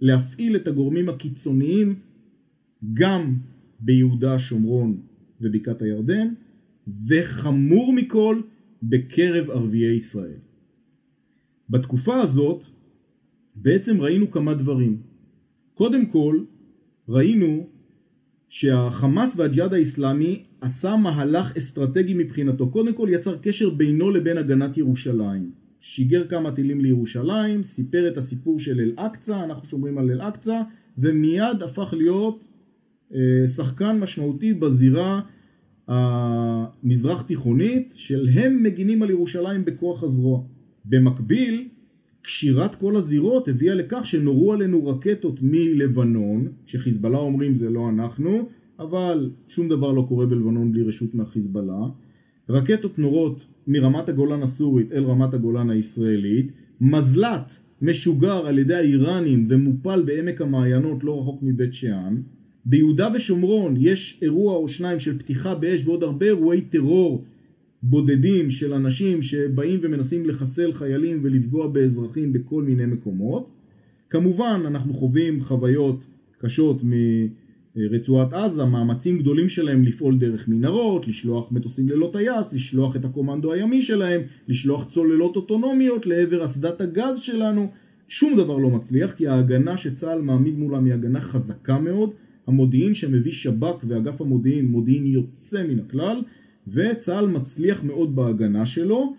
להפעיל 0.00 0.56
את 0.56 0.66
הגורמים 0.66 1.08
הקיצוניים 1.08 1.94
גם 2.94 3.34
ביהודה, 3.80 4.38
שומרון 4.38 5.00
ובקעת 5.40 5.82
הירדן 5.82 6.28
וחמור 7.08 7.92
מכל 7.92 8.40
בקרב 8.82 9.50
ערביי 9.50 9.94
ישראל. 9.94 10.38
בתקופה 11.70 12.20
הזאת 12.20 12.64
בעצם 13.54 14.00
ראינו 14.00 14.30
כמה 14.30 14.54
דברים. 14.54 15.02
קודם 15.74 16.06
כל 16.06 16.44
ראינו 17.08 17.66
שהחמאס 18.48 19.36
והג'יהאד 19.36 19.74
האיסלאמי 19.74 20.44
עשה 20.60 20.96
מהלך 20.96 21.56
אסטרטגי 21.56 22.14
מבחינתו. 22.14 22.70
קודם 22.70 22.94
כל 22.94 23.08
יצר 23.12 23.38
קשר 23.38 23.70
בינו 23.70 24.10
לבין 24.10 24.38
הגנת 24.38 24.76
ירושלים. 24.76 25.67
שיגר 25.80 26.28
כמה 26.28 26.52
טילים 26.52 26.80
לירושלים, 26.80 27.62
סיפר 27.62 28.08
את 28.08 28.16
הסיפור 28.16 28.58
של 28.58 28.80
אל-אקצא, 28.80 29.44
אנחנו 29.44 29.68
שומרים 29.68 29.98
על 29.98 30.10
אל-אקצא, 30.10 30.60
ומיד 30.98 31.62
הפך 31.62 31.94
להיות 31.96 32.44
אה, 33.14 33.46
שחקן 33.46 33.98
משמעותי 33.98 34.54
בזירה 34.54 35.20
המזרח 35.88 37.22
תיכונית 37.22 37.94
של 37.96 38.28
הם 38.34 38.62
מגינים 38.62 39.02
על 39.02 39.10
ירושלים 39.10 39.64
בכוח 39.64 40.02
הזרוע. 40.02 40.42
במקביל, 40.84 41.68
קשירת 42.22 42.74
כל 42.74 42.96
הזירות 42.96 43.48
הביאה 43.48 43.74
לכך 43.74 44.06
שנורו 44.06 44.52
עלינו 44.52 44.86
רקטות 44.86 45.38
מלבנון, 45.42 46.48
שחיזבאללה 46.66 47.18
אומרים 47.18 47.54
זה 47.54 47.70
לא 47.70 47.88
אנחנו, 47.88 48.48
אבל 48.78 49.30
שום 49.48 49.68
דבר 49.68 49.92
לא 49.92 50.04
קורה 50.08 50.26
בלבנון 50.26 50.72
בלי 50.72 50.82
רשות 50.82 51.14
מהחיזבאללה. 51.14 51.88
רקטות 52.50 52.98
נורות 52.98 53.46
מרמת 53.66 54.08
הגולן 54.08 54.42
הסורית 54.42 54.92
אל 54.92 55.04
רמת 55.04 55.34
הגולן 55.34 55.70
הישראלית, 55.70 56.52
מזל"ט 56.80 57.52
משוגר 57.82 58.46
על 58.46 58.58
ידי 58.58 58.74
האיראנים 58.74 59.46
ומופל 59.50 60.02
בעמק 60.02 60.40
המעיינות 60.40 61.04
לא 61.04 61.20
רחוק 61.20 61.42
מבית 61.42 61.74
שאן. 61.74 62.20
ביהודה 62.64 63.08
ושומרון 63.14 63.74
יש 63.78 64.18
אירוע 64.22 64.54
או 64.56 64.68
שניים 64.68 65.00
של 65.00 65.18
פתיחה 65.18 65.54
באש 65.54 65.86
ועוד 65.86 66.02
הרבה 66.02 66.26
אירועי 66.26 66.60
טרור 66.60 67.24
בודדים 67.82 68.50
של 68.50 68.74
אנשים 68.74 69.22
שבאים 69.22 69.80
ומנסים 69.82 70.26
לחסל 70.26 70.72
חיילים 70.72 71.20
ולפגוע 71.22 71.66
באזרחים 71.66 72.32
בכל 72.32 72.62
מיני 72.62 72.86
מקומות. 72.86 73.50
כמובן 74.10 74.62
אנחנו 74.66 74.94
חווים 74.94 75.40
חוויות 75.40 76.04
קשות 76.38 76.82
מרצועת 77.78 78.32
עזה, 78.32 78.64
מאמצים 78.64 79.18
גדולים 79.18 79.48
שלהם 79.48 79.84
לפעול 79.84 80.18
דרך 80.18 80.48
מנהרות, 80.48 81.08
לשלוח 81.08 81.52
מטוסים 81.52 81.88
ללא 81.88 82.10
טייס, 82.12 82.52
לשלוח 82.52 82.96
את 82.96 83.04
הקומנדו 83.04 83.52
הימי 83.52 83.82
שלהם, 83.82 84.20
לשלוח 84.48 84.84
צוללות 84.84 85.36
אוטונומיות 85.36 86.06
לעבר 86.06 86.44
אסדת 86.44 86.80
הגז 86.80 87.18
שלנו. 87.18 87.70
שום 88.08 88.36
דבר 88.36 88.56
לא 88.56 88.70
מצליח 88.70 89.12
כי 89.12 89.28
ההגנה 89.28 89.76
שצה"ל 89.76 90.22
מעמיד 90.22 90.58
מולם 90.58 90.84
היא 90.84 90.94
הגנה 90.94 91.20
חזקה 91.20 91.78
מאוד. 91.78 92.10
המודיעין 92.46 92.94
שמביא 92.94 93.32
שב"כ 93.32 93.84
ואגף 93.88 94.20
המודיעין, 94.20 94.66
מודיעין 94.66 95.06
יוצא 95.06 95.62
מן 95.62 95.78
הכלל. 95.78 96.22
וצה"ל 96.68 97.26
מצליח 97.26 97.84
מאוד 97.84 98.16
בהגנה 98.16 98.66
שלו 98.66 99.14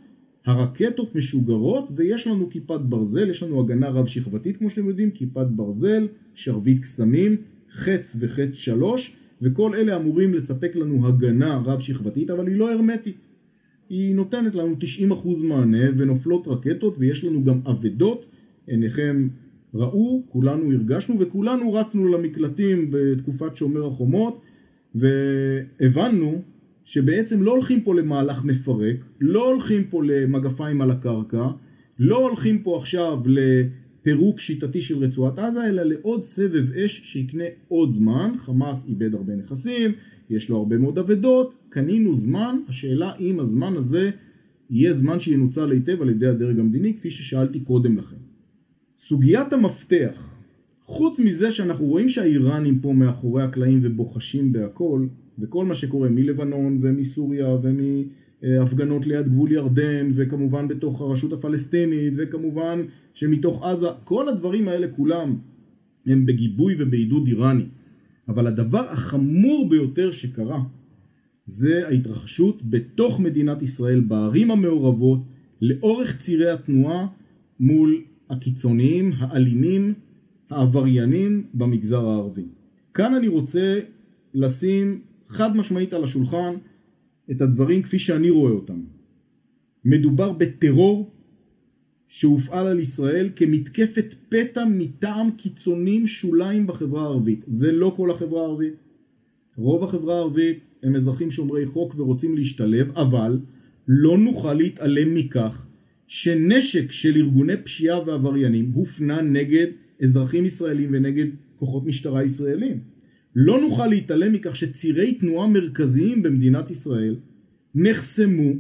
הרקטות 0.46 1.16
משוגרות 1.16 1.92
ויש 1.96 2.28
לנו 2.28 2.50
כיפת 2.50 2.80
ברזל, 2.82 3.30
יש 3.30 3.44
לנו 3.44 3.60
הגנה 3.60 3.90
רב 3.90 4.06
שכבתית 4.06 4.58
כמו 4.58 4.70
שאתם 4.70 4.88
יודעים, 4.88 5.12
כיפת 5.12 5.48
ברזל, 5.50 6.08
שרביט 6.36 6.82
קסמים, 6.82 7.36
חץ 7.72 8.16
וחץ 8.20 8.54
שלוש 8.54 9.16
וכל 9.42 9.76
אלה 9.76 9.96
אמורים 9.96 10.34
לספק 10.34 10.76
לנו 10.76 11.08
הגנה 11.08 11.62
רב 11.66 11.80
שכבתית 11.80 12.30
אבל 12.30 12.48
היא 12.48 12.56
לא 12.56 12.72
הרמטית. 12.72 13.26
היא 13.90 14.16
נותנת 14.16 14.56
לנו 14.56 14.76
90% 15.12 15.44
מענה 15.44 15.90
ונופלות 15.98 16.48
רקטות 16.48 16.96
ויש 16.98 17.24
לנו 17.24 17.44
גם 17.44 17.60
אבדות, 17.66 18.26
עיניכם 18.68 19.28
ראו, 19.74 20.24
כולנו 20.30 20.72
הרגשנו 20.72 21.20
וכולנו 21.20 21.74
רצנו 21.74 22.08
למקלטים 22.08 22.88
בתקופת 22.92 23.56
שומר 23.56 23.88
החומות 23.88 24.42
והבנו 24.96 26.42
שבעצם 26.84 27.44
לא 27.44 27.52
הולכים 27.52 27.82
פה 27.82 27.96
למהלך 27.96 28.46
מפרק, 28.46 28.96
לא 29.22 29.52
הולכים 29.52 29.84
פה 29.84 30.04
למגפיים 30.04 30.82
על 30.82 30.92
הקרקע, 30.92 31.48
לא 32.00 32.28
הולכים 32.28 32.64
פה 32.64 32.78
עכשיו 32.78 33.20
לפירוק 34.02 34.40
שיטתי 34.40 34.82
של 34.82 34.98
רצועת 34.98 35.40
עזה, 35.40 35.66
אלא 35.66 35.84
לעוד 35.84 36.24
סבב 36.24 36.72
אש 36.74 37.02
שיקנה 37.04 37.44
עוד 37.68 37.92
זמן, 37.92 38.32
חמאס 38.38 38.88
איבד 38.88 39.14
הרבה 39.14 39.36
נכסים, 39.36 39.92
יש 40.30 40.50
לו 40.50 40.58
הרבה 40.58 40.78
מאוד 40.78 40.98
אבדות, 40.98 41.56
קנינו 41.70 42.16
זמן, 42.16 42.58
השאלה 42.68 43.12
אם 43.20 43.40
הזמן 43.40 43.74
הזה 43.78 44.12
יהיה 44.70 44.94
זמן 44.94 45.20
שינוצל 45.20 45.72
היטב 45.72 46.02
על 46.02 46.10
ידי 46.10 46.28
הדרג 46.28 46.60
המדיני, 46.60 46.94
כפי 46.94 47.10
ששאלתי 47.10 47.60
קודם 47.60 47.98
לכן. 47.98 48.16
סוגיית 48.98 49.54
המפתח, 49.54 50.36
חוץ 50.84 51.20
מזה 51.20 51.52
שאנחנו 51.52 51.86
רואים 51.86 52.10
שהאיראנים 52.10 52.80
פה 52.80 52.94
מאחורי 52.94 53.44
הקלעים 53.44 53.80
ובוחשים 53.84 54.52
בהכל, 54.52 55.08
וכל 55.40 55.66
מה 55.66 55.76
שקורה 55.76 56.10
מלבנון 56.10 56.80
ומסוריה 56.82 57.48
ומהפגנות 58.44 59.08
ליד 59.08 59.28
גבול 59.28 59.52
ירדן 59.52 60.12
וכמובן 60.16 60.68
בתוך 60.68 61.02
הרשות 61.02 61.34
הפלסטינית 61.34 62.14
וכמובן 62.18 62.82
שמתוך 63.14 63.64
עזה, 63.64 63.88
כל 64.04 64.28
הדברים 64.28 64.68
האלה 64.68 64.88
כולם 64.88 65.38
הם 66.06 66.26
בגיבוי 66.26 66.76
ובעידוד 66.80 67.28
איראני. 67.28 67.66
אבל 68.28 68.48
הדבר 68.48 68.90
החמור 68.90 69.70
ביותר 69.70 70.12
שקרה 70.12 70.62
זה 71.46 71.88
ההתרחשות 71.88 72.62
בתוך 72.70 73.20
מדינת 73.20 73.62
ישראל 73.62 74.00
בערים 74.00 74.52
המעורבות 74.52 75.20
לאורך 75.62 76.20
צירי 76.20 76.52
התנועה 76.52 77.08
מול 77.60 78.02
הקיצוניים, 78.30 79.12
האלימים, 79.18 79.94
העבריינים 80.50 81.44
במגזר 81.54 82.06
הערבי. 82.06 82.46
כאן 82.94 83.16
אני 83.16 83.28
רוצה 83.28 83.80
לשים 84.34 85.02
חד 85.28 85.58
משמעית 85.58 85.94
על 85.94 86.04
השולחן 86.04 86.54
את 87.32 87.42
הדברים 87.42 87.82
כפי 87.82 88.00
שאני 88.00 88.30
רואה 88.30 88.52
אותם. 88.52 88.80
מדובר 89.86 90.32
בטרור 90.32 91.12
שהופעל 92.08 92.68
על 92.68 92.80
ישראל 92.80 93.30
כמתקפת 93.36 94.16
פתע 94.30 94.66
מטעם 94.66 95.32
קיצונים 95.32 96.08
שוליים 96.08 96.68
בחברה 96.68 97.02
הערבית. 97.04 97.44
זה 97.48 97.72
לא 97.72 97.94
כל 97.96 98.12
החברה 98.12 98.42
הערבית. 98.42 98.74
רוב 99.58 99.84
החברה 99.84 100.16
הערבית 100.16 100.76
הם 100.84 100.96
אזרחים 100.96 101.32
שומרי 101.32 101.66
חוק 101.66 101.96
ורוצים 101.98 102.36
להשתלב, 102.36 102.98
אבל 102.98 103.40
לא 103.88 104.18
נוכל 104.18 104.54
להתעלם 104.54 105.16
מכך 105.16 105.66
שנשק 106.08 106.92
של 106.92 107.16
ארגוני 107.16 107.58
פשיעה 107.64 108.08
ועבריינים 108.08 108.72
הופנה 108.74 109.22
נגד 109.22 109.68
אזרחים 110.02 110.46
ישראלים 110.46 110.90
ונגד 110.94 111.26
כוחות 111.56 111.86
משטרה 111.86 112.24
ישראלים. 112.24 112.80
לא 113.36 113.62
נוכל 113.62 113.88
להתעלם 113.88 114.34
מכך 114.34 114.56
שצירי 114.56 115.14
תנועה 115.14 115.48
מרכזיים 115.48 116.24
במדינת 116.24 116.70
ישראל 116.70 117.16
נחסמו 117.76 118.52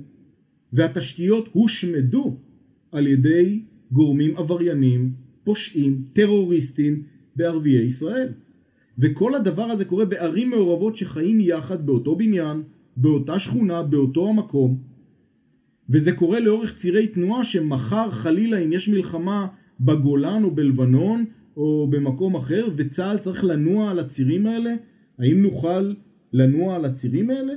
והתשתיות 0.73 1.49
הושמדו 1.51 2.38
על 2.91 3.08
ידי 3.08 3.62
גורמים 3.91 4.38
עבריינים, 4.38 5.13
פושעים, 5.43 6.03
טרוריסטים 6.13 7.03
בערביי 7.36 7.86
ישראל. 7.86 8.29
וכל 8.99 9.36
הדבר 9.36 9.63
הזה 9.63 9.86
קורה 9.86 10.05
בערים 10.05 10.49
מעורבות 10.49 10.95
שחיים 10.95 11.39
יחד 11.39 11.86
באותו 11.86 12.15
בניין, 12.15 12.63
באותה 12.97 13.39
שכונה, 13.39 13.84
באותו 13.84 14.29
המקום. 14.29 14.77
וזה 15.89 16.12
קורה 16.12 16.39
לאורך 16.39 16.75
צירי 16.75 17.08
תנועה 17.08 17.43
שמחר 17.43 18.12
חלילה 18.12 18.58
אם 18.58 18.73
יש 18.73 18.89
מלחמה 18.89 19.47
בגולן 19.79 20.43
או 20.43 20.51
בלבנון 20.51 21.25
או 21.60 21.88
במקום 21.89 22.36
אחר 22.36 22.67
וצה"ל 22.76 23.17
צריך 23.17 23.43
לנוע 23.43 23.91
על 23.91 24.00
הצירים 24.00 24.48
האלה? 24.48 24.76
האם 25.19 25.41
נוכל 25.41 25.93
לנוע 26.34 26.76
על 26.76 26.86
הצירים 26.86 27.30
האלה? 27.30 27.54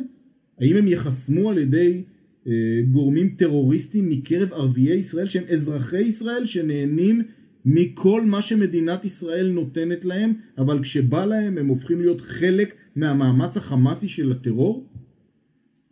האם 0.61 0.77
הם 0.77 0.89
יחסמו 0.89 1.51
על 1.51 1.59
ידי 1.59 2.03
אה, 2.47 2.53
גורמים 2.91 3.35
טרוריסטים 3.39 4.09
מקרב 4.09 4.53
ערביי 4.53 4.95
ישראל 4.95 5.27
שהם 5.27 5.45
אזרחי 5.53 6.03
ישראל 6.03 6.45
שנהנים 6.45 7.23
מכל 7.65 8.23
מה 8.27 8.43
שמדינת 8.43 9.05
ישראל 9.05 9.51
נותנת 9.51 10.05
להם 10.05 10.33
אבל 10.59 10.83
כשבא 10.83 11.25
להם 11.25 11.59
הם 11.59 11.67
הופכים 11.67 12.01
להיות 12.01 12.21
חלק 12.21 12.75
מהמאמץ 12.97 13.57
החמאסי 13.57 14.09
של 14.09 14.33
הטרור? 14.33 14.87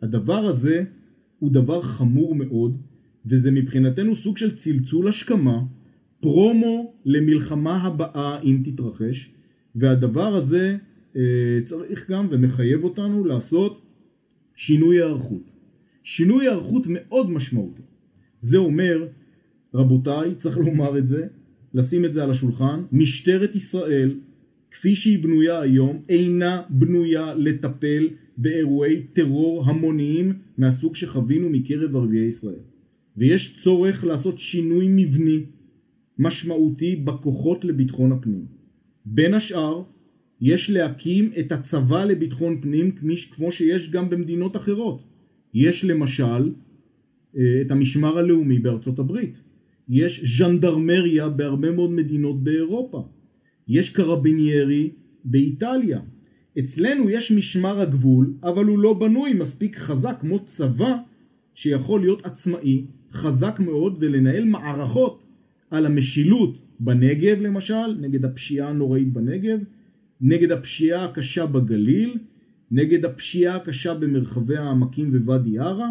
הדבר 0.01 0.45
הזה 0.45 0.83
הוא 1.39 1.51
דבר 1.51 1.81
חמור 1.81 2.35
מאוד 2.35 2.77
וזה 3.25 3.51
מבחינתנו 3.51 4.15
סוג 4.15 4.37
של 4.37 4.55
צלצול 4.55 5.07
השכמה 5.07 5.61
פרומו 6.21 6.93
למלחמה 7.05 7.83
הבאה 7.83 8.41
אם 8.41 8.61
תתרחש 8.63 9.31
והדבר 9.75 10.35
הזה 10.35 10.77
אה, 11.15 11.21
צריך 11.65 12.11
גם 12.11 12.27
ומחייב 12.29 12.83
אותנו 12.83 13.25
לעשות 13.25 13.81
שינוי 14.55 14.97
היערכות. 14.97 15.55
שינוי 16.03 16.45
היערכות 16.45 16.87
מאוד 16.89 17.29
משמעותי. 17.29 17.81
זה 18.39 18.57
אומר, 18.57 19.07
רבותיי, 19.73 20.35
צריך 20.35 20.57
לומר 20.57 20.97
את 20.97 21.07
זה, 21.07 21.27
לשים 21.73 22.05
את 22.05 22.13
זה 22.13 22.23
על 22.23 22.31
השולחן, 22.31 22.83
משטרת 22.91 23.55
ישראל, 23.55 24.15
כפי 24.71 24.95
שהיא 24.95 25.23
בנויה 25.23 25.61
היום, 25.61 26.01
אינה 26.09 26.61
בנויה 26.69 27.33
לטפל 27.33 28.09
באירועי 28.37 29.03
טרור 29.13 29.69
המוניים 29.69 30.33
מהסוג 30.57 30.95
שחווינו 30.95 31.49
מקרב 31.49 31.95
ערביי 31.95 32.25
ישראל. 32.25 32.59
ויש 33.17 33.57
צורך 33.57 34.03
לעשות 34.03 34.39
שינוי 34.39 34.87
מבני 34.89 35.43
משמעותי 36.21 36.95
בכוחות 36.95 37.65
לביטחון 37.65 38.11
הפנים. 38.11 38.45
בין 39.05 39.33
השאר, 39.33 39.83
יש 40.41 40.69
להקים 40.69 41.31
את 41.39 41.51
הצבא 41.51 42.05
לביטחון 42.05 42.61
פנים 42.61 42.91
כמו 43.31 43.51
שיש 43.51 43.91
גם 43.91 44.09
במדינות 44.09 44.55
אחרות. 44.55 45.03
יש 45.53 45.85
למשל 45.85 46.53
אה, 47.37 47.61
את 47.61 47.71
המשמר 47.71 48.17
הלאומי 48.17 48.59
בארצות 48.59 48.99
הברית. 48.99 49.41
יש 49.89 50.37
ז'נדרמריה 50.37 51.29
בהרבה 51.29 51.71
מאוד 51.71 51.91
מדינות 51.91 52.43
באירופה. 52.43 53.07
יש 53.67 53.89
קרביניירי 53.89 54.89
באיטליה. 55.25 55.99
אצלנו 56.59 57.09
יש 57.09 57.31
משמר 57.31 57.81
הגבול, 57.81 58.33
אבל 58.43 58.65
הוא 58.65 58.79
לא 58.79 58.93
בנוי 58.93 59.33
מספיק 59.33 59.75
חזק 59.75 60.17
כמו 60.19 60.45
צבא 60.45 60.97
שיכול 61.55 62.01
להיות 62.01 62.25
עצמאי, 62.25 62.85
חזק 63.11 63.59
מאוד 63.59 63.97
ולנהל 63.99 64.45
מערכות 64.45 65.21
על 65.71 65.85
המשילות 65.85 66.61
בנגב 66.79 67.41
למשל, 67.41 67.97
נגד 67.99 68.25
הפשיעה 68.25 68.69
הנוראית 68.69 69.13
בנגב, 69.13 69.59
נגד 70.21 70.51
הפשיעה 70.51 71.05
הקשה 71.05 71.45
בגליל, 71.45 72.17
נגד 72.71 73.05
הפשיעה 73.05 73.55
הקשה 73.55 73.93
במרחבי 73.93 74.57
העמקים 74.57 75.11
וואדי 75.25 75.59
ערה, 75.59 75.89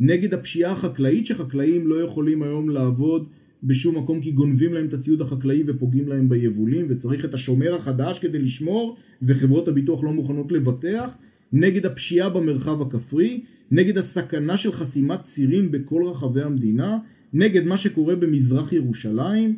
נגד 0.00 0.34
הפשיעה 0.34 0.72
החקלאית 0.72 1.26
שחקלאים 1.26 1.86
לא 1.86 2.02
יכולים 2.02 2.42
היום 2.42 2.70
לעבוד 2.70 3.28
בשום 3.62 3.98
מקום 3.98 4.20
כי 4.20 4.32
גונבים 4.32 4.74
להם 4.74 4.86
את 4.86 4.92
הציוד 4.92 5.20
החקלאי 5.20 5.62
ופוגעים 5.66 6.08
להם 6.08 6.28
ביבולים 6.28 6.86
וצריך 6.88 7.24
את 7.24 7.34
השומר 7.34 7.74
החדש 7.74 8.18
כדי 8.18 8.38
לשמור 8.38 8.96
וחברות 9.22 9.68
הביטוח 9.68 10.04
לא 10.04 10.12
מוכנות 10.12 10.52
לבטח, 10.52 11.10
נגד 11.52 11.86
הפשיעה 11.86 12.28
במרחב 12.28 12.82
הכפרי, 12.82 13.40
נגד 13.70 13.98
הסכנה 13.98 14.56
של 14.56 14.72
חסימת 14.72 15.22
צירים 15.22 15.70
בכל 15.70 16.02
רחבי 16.06 16.42
המדינה, 16.42 16.98
נגד 17.32 17.66
מה 17.66 17.76
שקורה 17.76 18.16
במזרח 18.16 18.72
ירושלים. 18.72 19.56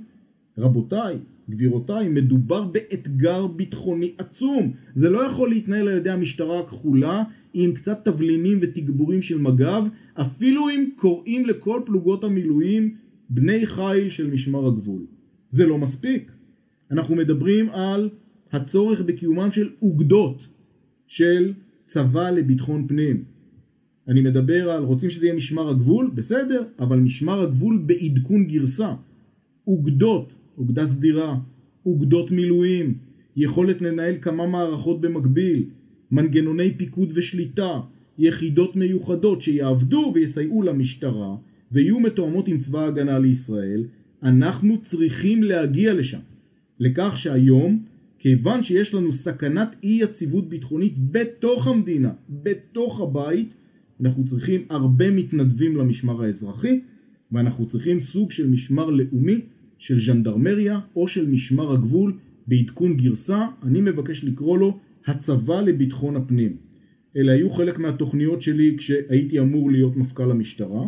רבותיי, 0.59 1.17
גבירותיי, 1.51 2.09
מדובר 2.09 2.65
באתגר 2.65 3.47
ביטחוני 3.47 4.13
עצום. 4.19 4.73
זה 4.95 5.11
לא 5.11 5.19
יכול 5.19 5.49
להתנהל 5.49 5.89
על 5.89 5.97
ידי 5.97 6.11
המשטרה 6.11 6.61
הכחולה 6.61 7.23
עם 7.55 7.73
קצת 7.73 8.05
תבלינים 8.05 8.59
ותגבורים 8.61 9.23
של 9.23 9.39
מג"ב, 9.39 9.83
אפילו 10.15 10.69
אם 10.69 10.89
קוראים 10.97 11.47
לכל 11.47 11.81
פלוגות 11.87 12.25
המילואים 12.25 12.95
בני 13.31 13.67
חיל 13.67 14.11
של 14.11 14.31
משמר 14.31 14.67
הגבול. 14.67 15.03
זה 15.51 15.67
לא 15.67 15.79
מספיק. 15.79 16.33
אנחנו 16.91 17.17
מדברים 17.17 17.71
על 17.71 18.11
הצורך 18.53 19.01
בקיומם 19.01 19.51
של 19.51 19.69
אוגדות 19.83 20.49
של 21.07 21.53
צבא 21.87 22.31
לביטחון 22.31 22.89
פנים. 22.89 23.25
אני 24.09 24.21
מדבר 24.21 24.71
על 24.71 24.85
רוצים 24.85 25.11
שזה 25.11 25.27
יהיה 25.27 25.37
משמר 25.37 25.69
הגבול, 25.69 26.11
בסדר, 26.15 26.63
אבל 26.79 26.99
משמר 26.99 27.43
הגבול 27.43 27.83
בעדכון 27.87 28.45
גרסה. 28.45 28.95
אוגדות, 29.67 30.35
אוגדה 30.59 30.87
סדירה, 30.87 31.39
אוגדות 31.87 32.31
מילואים, 32.31 32.95
יכולת 33.37 33.83
לנהל 33.83 34.15
כמה 34.21 34.47
מערכות 34.47 35.01
במקביל, 35.01 35.65
מנגנוני 36.11 36.75
פיקוד 36.77 37.11
ושליטה, 37.15 37.81
יחידות 38.19 38.77
מיוחדות 38.77 39.43
שיעבדו 39.43 40.13
ויסייעו 40.15 40.63
למשטרה 40.63 41.37
ויהיו 41.73 42.01
מתואמות 42.01 42.49
עם 42.49 42.59
צבא 42.59 42.81
ההגנה 42.81 43.19
לישראל, 43.19 43.85
אנחנו 44.23 44.81
צריכים 44.81 45.43
להגיע 45.43 45.95
לשם. 45.95 46.19
לכך 46.81 47.17
שהיום, 47.17 47.83
כיוון 48.19 48.63
שיש 48.63 48.95
לנו 48.95 49.13
סכנת 49.13 49.69
אי 49.83 49.99
יציבות 50.03 50.49
ביטחונית 50.49 50.95
בתוך 51.11 51.67
המדינה, 51.67 52.11
בתוך 52.29 53.01
הבית, 53.01 53.55
אנחנו 54.01 54.25
צריכים 54.25 54.63
הרבה 54.71 55.11
מתנדבים 55.11 55.77
למשמר 55.77 56.23
האזרחי, 56.23 56.81
ואנחנו 57.33 57.67
צריכים 57.67 58.01
סוג 58.01 58.31
של 58.31 58.51
משמר 58.51 58.91
לאומי, 58.91 59.41
של 59.79 60.01
ז'נדרמריה 60.01 60.81
או 60.97 61.09
של 61.09 61.31
משמר 61.31 61.73
הגבול 61.73 62.13
בעדכון 62.47 62.97
גרסה, 62.97 63.47
אני 63.63 63.81
מבקש 63.81 64.25
לקרוא 64.25 64.59
לו 64.59 64.79
הצבא 65.07 65.61
לביטחון 65.61 66.17
הפנים. 66.17 66.57
אלה 67.17 67.33
היו 67.33 67.51
חלק 67.51 67.79
מהתוכניות 67.79 68.43
שלי 68.43 68.75
כשהייתי 68.79 69.41
אמור 69.41 69.71
להיות 69.71 69.97
מפכ"ל 69.97 70.31
המשטרה. 70.31 70.85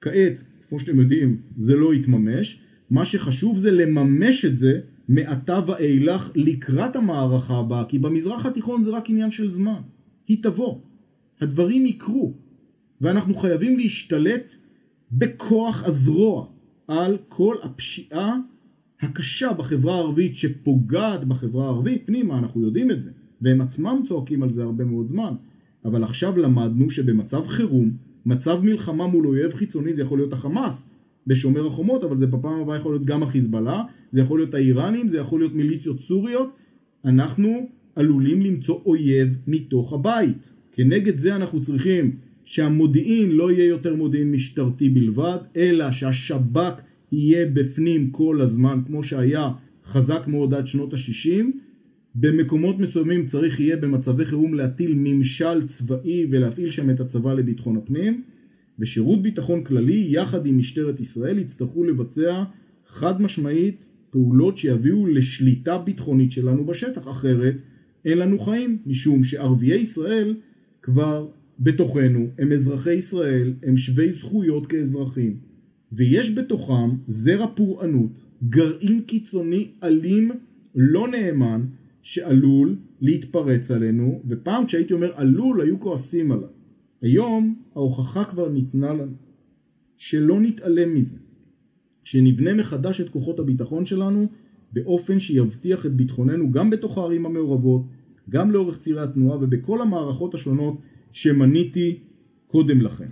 כעת, 0.00 0.44
כמו 0.68 0.80
שאתם 0.80 1.00
יודעים, 1.00 1.36
זה 1.56 1.76
לא 1.76 1.94
יתממש. 1.94 2.60
מה 2.90 3.04
שחשוב 3.04 3.58
זה 3.58 3.70
לממש 3.70 4.44
את 4.44 4.56
זה 4.56 4.80
מעתה 5.08 5.60
ואילך 5.66 6.32
לקראת 6.34 6.96
המערכה 6.96 7.56
הבאה, 7.58 7.84
כי 7.84 7.98
במזרח 7.98 8.46
התיכון 8.46 8.82
זה 8.82 8.90
רק 8.90 9.10
עניין 9.10 9.30
של 9.30 9.50
זמן. 9.50 9.80
היא 10.28 10.42
תבוא. 10.42 10.78
הדברים 11.40 11.86
יקרו. 11.86 12.32
ואנחנו 13.00 13.34
חייבים 13.34 13.76
להשתלט 13.76 14.52
בכוח 15.12 15.84
הזרוע 15.84 16.46
על 16.88 17.18
כל 17.28 17.56
הפשיעה 17.62 18.36
הקשה 19.00 19.52
בחברה 19.52 19.94
הערבית 19.94 20.34
שפוגעת 20.34 21.24
בחברה 21.24 21.64
הערבית 21.64 22.02
פנימה, 22.06 22.38
אנחנו 22.38 22.62
יודעים 22.62 22.90
את 22.90 23.02
זה. 23.02 23.10
והם 23.40 23.60
עצמם 23.60 24.02
צועקים 24.06 24.42
על 24.42 24.50
זה 24.50 24.62
הרבה 24.62 24.84
מאוד 24.84 25.06
זמן. 25.06 25.34
אבל 25.84 26.04
עכשיו 26.04 26.38
למדנו 26.38 26.90
שבמצב 26.90 27.46
חירום, 27.46 27.90
מצב 28.26 28.60
מלחמה 28.62 29.06
מול 29.06 29.26
אויב 29.26 29.54
חיצוני 29.54 29.94
זה 29.94 30.02
יכול 30.02 30.18
להיות 30.18 30.32
החמאס 30.32 30.90
בשומר 31.26 31.66
החומות, 31.66 32.04
אבל 32.04 32.18
זה 32.18 32.26
בפעם 32.26 32.60
הבאה 32.60 32.76
יכול 32.76 32.92
להיות 32.92 33.04
גם 33.04 33.22
החיזבאללה, 33.22 33.82
זה 34.12 34.20
יכול 34.20 34.38
להיות 34.38 34.54
האיראנים, 34.54 35.08
זה 35.08 35.18
יכול 35.18 35.40
להיות 35.40 35.54
מיליציות 35.54 36.00
סוריות. 36.00 36.56
אנחנו 37.04 37.68
עלולים 37.96 38.42
למצוא 38.42 38.80
אויב 38.86 39.28
מתוך 39.46 39.92
הבית. 39.92 40.52
כנגד 40.80 41.18
זה 41.18 41.36
אנחנו 41.36 41.62
צריכים 41.62 42.16
שהמודיעין 42.44 43.30
לא 43.30 43.52
יהיה 43.52 43.64
יותר 43.64 43.94
מודיעין 43.94 44.32
משטרתי 44.32 44.88
בלבד, 44.88 45.38
אלא 45.56 45.92
שהשב"כ 45.92 46.80
יהיה 47.12 47.46
בפנים 47.46 48.10
כל 48.10 48.40
הזמן, 48.40 48.80
כמו 48.86 49.04
שהיה 49.04 49.50
חזק 49.84 50.26
מאוד 50.28 50.54
עד 50.54 50.66
שנות 50.66 50.94
ה-60. 50.94 51.44
במקומות 52.14 52.78
מסוימים 52.78 53.26
צריך 53.26 53.60
יהיה 53.60 53.76
במצבי 53.76 54.24
חירום 54.24 54.54
להטיל 54.54 54.94
ממשל 54.96 55.66
צבאי 55.66 56.26
ולהפעיל 56.30 56.70
שם 56.70 56.90
את 56.90 57.00
הצבא 57.00 57.34
לביטחון 57.34 57.76
הפנים. 57.76 58.22
ושירות 58.78 59.22
ביטחון 59.22 59.64
כללי 59.64 60.06
יחד 60.10 60.46
עם 60.46 60.58
משטרת 60.58 61.00
ישראל 61.00 61.38
יצטרכו 61.38 61.84
לבצע 61.84 62.42
חד 62.86 63.22
משמעית 63.22 63.86
פעולות 64.10 64.56
שיביאו 64.56 65.06
לשליטה 65.06 65.78
ביטחונית 65.78 66.30
שלנו 66.30 66.64
בשטח, 66.64 67.08
אחרת 67.08 67.54
אין 68.04 68.18
לנו 68.18 68.38
חיים, 68.38 68.78
משום 68.86 69.24
שערביי 69.24 69.80
ישראל 69.80 70.34
כבר 70.82 71.28
בתוכנו, 71.58 72.26
הם 72.38 72.52
אזרחי 72.52 72.94
ישראל, 72.94 73.54
הם 73.62 73.76
שווי 73.76 74.12
זכויות 74.12 74.66
כאזרחים, 74.66 75.36
ויש 75.92 76.38
בתוכם 76.38 76.96
זרע 77.06 77.46
פורענות, 77.56 78.24
גרעין 78.48 79.00
קיצוני 79.00 79.70
אלים 79.82 80.30
לא 80.74 81.08
נאמן, 81.08 81.66
שעלול 82.02 82.76
להתפרץ 83.00 83.70
עלינו, 83.70 84.22
ופעם 84.28 84.66
כשהייתי 84.66 84.92
אומר 84.92 85.12
עלול 85.14 85.60
היו 85.60 85.80
כועסים 85.80 86.32
עליו. 86.32 86.48
היום 87.02 87.62
ההוכחה 87.74 88.24
כבר 88.24 88.48
ניתנה 88.48 88.92
לנו, 88.92 89.12
שלא 89.96 90.40
נתעלם 90.40 90.94
מזה, 90.94 91.16
שנבנה 92.04 92.54
מחדש 92.54 93.00
את 93.00 93.08
כוחות 93.08 93.38
הביטחון 93.38 93.84
שלנו 93.84 94.26
באופן 94.72 95.18
שיבטיח 95.18 95.86
את 95.86 95.92
ביטחוננו 95.92 96.52
גם 96.52 96.70
בתוך 96.70 96.98
הערים 96.98 97.26
המעורבות, 97.26 97.82
גם 98.30 98.50
לאורך 98.50 98.78
צירי 98.78 99.02
התנועה 99.02 99.38
ובכל 99.38 99.82
המערכות 99.82 100.34
השונות 100.34 100.74
שמניתי 101.12 101.98
קודם 102.46 102.80
לכן. 102.80 103.08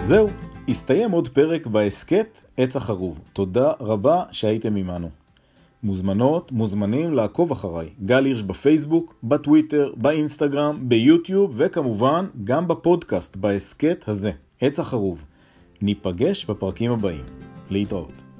זהו, 0.00 0.28
הסתיים 0.68 1.10
עוד 1.10 1.28
פרק 1.28 1.66
בהסכת 1.66 2.38
עץ 2.56 2.76
החרוב. 2.76 3.20
תודה 3.32 3.72
רבה 3.80 4.22
שהייתם 4.30 4.76
עמנו. 4.76 5.10
מוזמנות, 5.82 6.52
מוזמנים 6.52 7.12
לעקוב 7.12 7.52
אחריי. 7.52 7.88
גל 8.04 8.24
הירש 8.24 8.42
בפייסבוק, 8.42 9.14
בטוויטר, 9.24 9.92
באינסטגרם, 9.96 10.78
ביוטיוב 10.88 11.54
וכמובן 11.56 12.26
גם 12.44 12.68
בפודקאסט, 12.68 13.36
בהסכת 13.36 14.04
הזה, 14.06 14.30
עץ 14.60 14.80
החרוב. 14.80 15.24
ניפגש 15.82 16.44
בפרקים 16.44 16.90
הבאים. 16.90 17.51
Lead 17.72 17.94
out. 17.94 18.31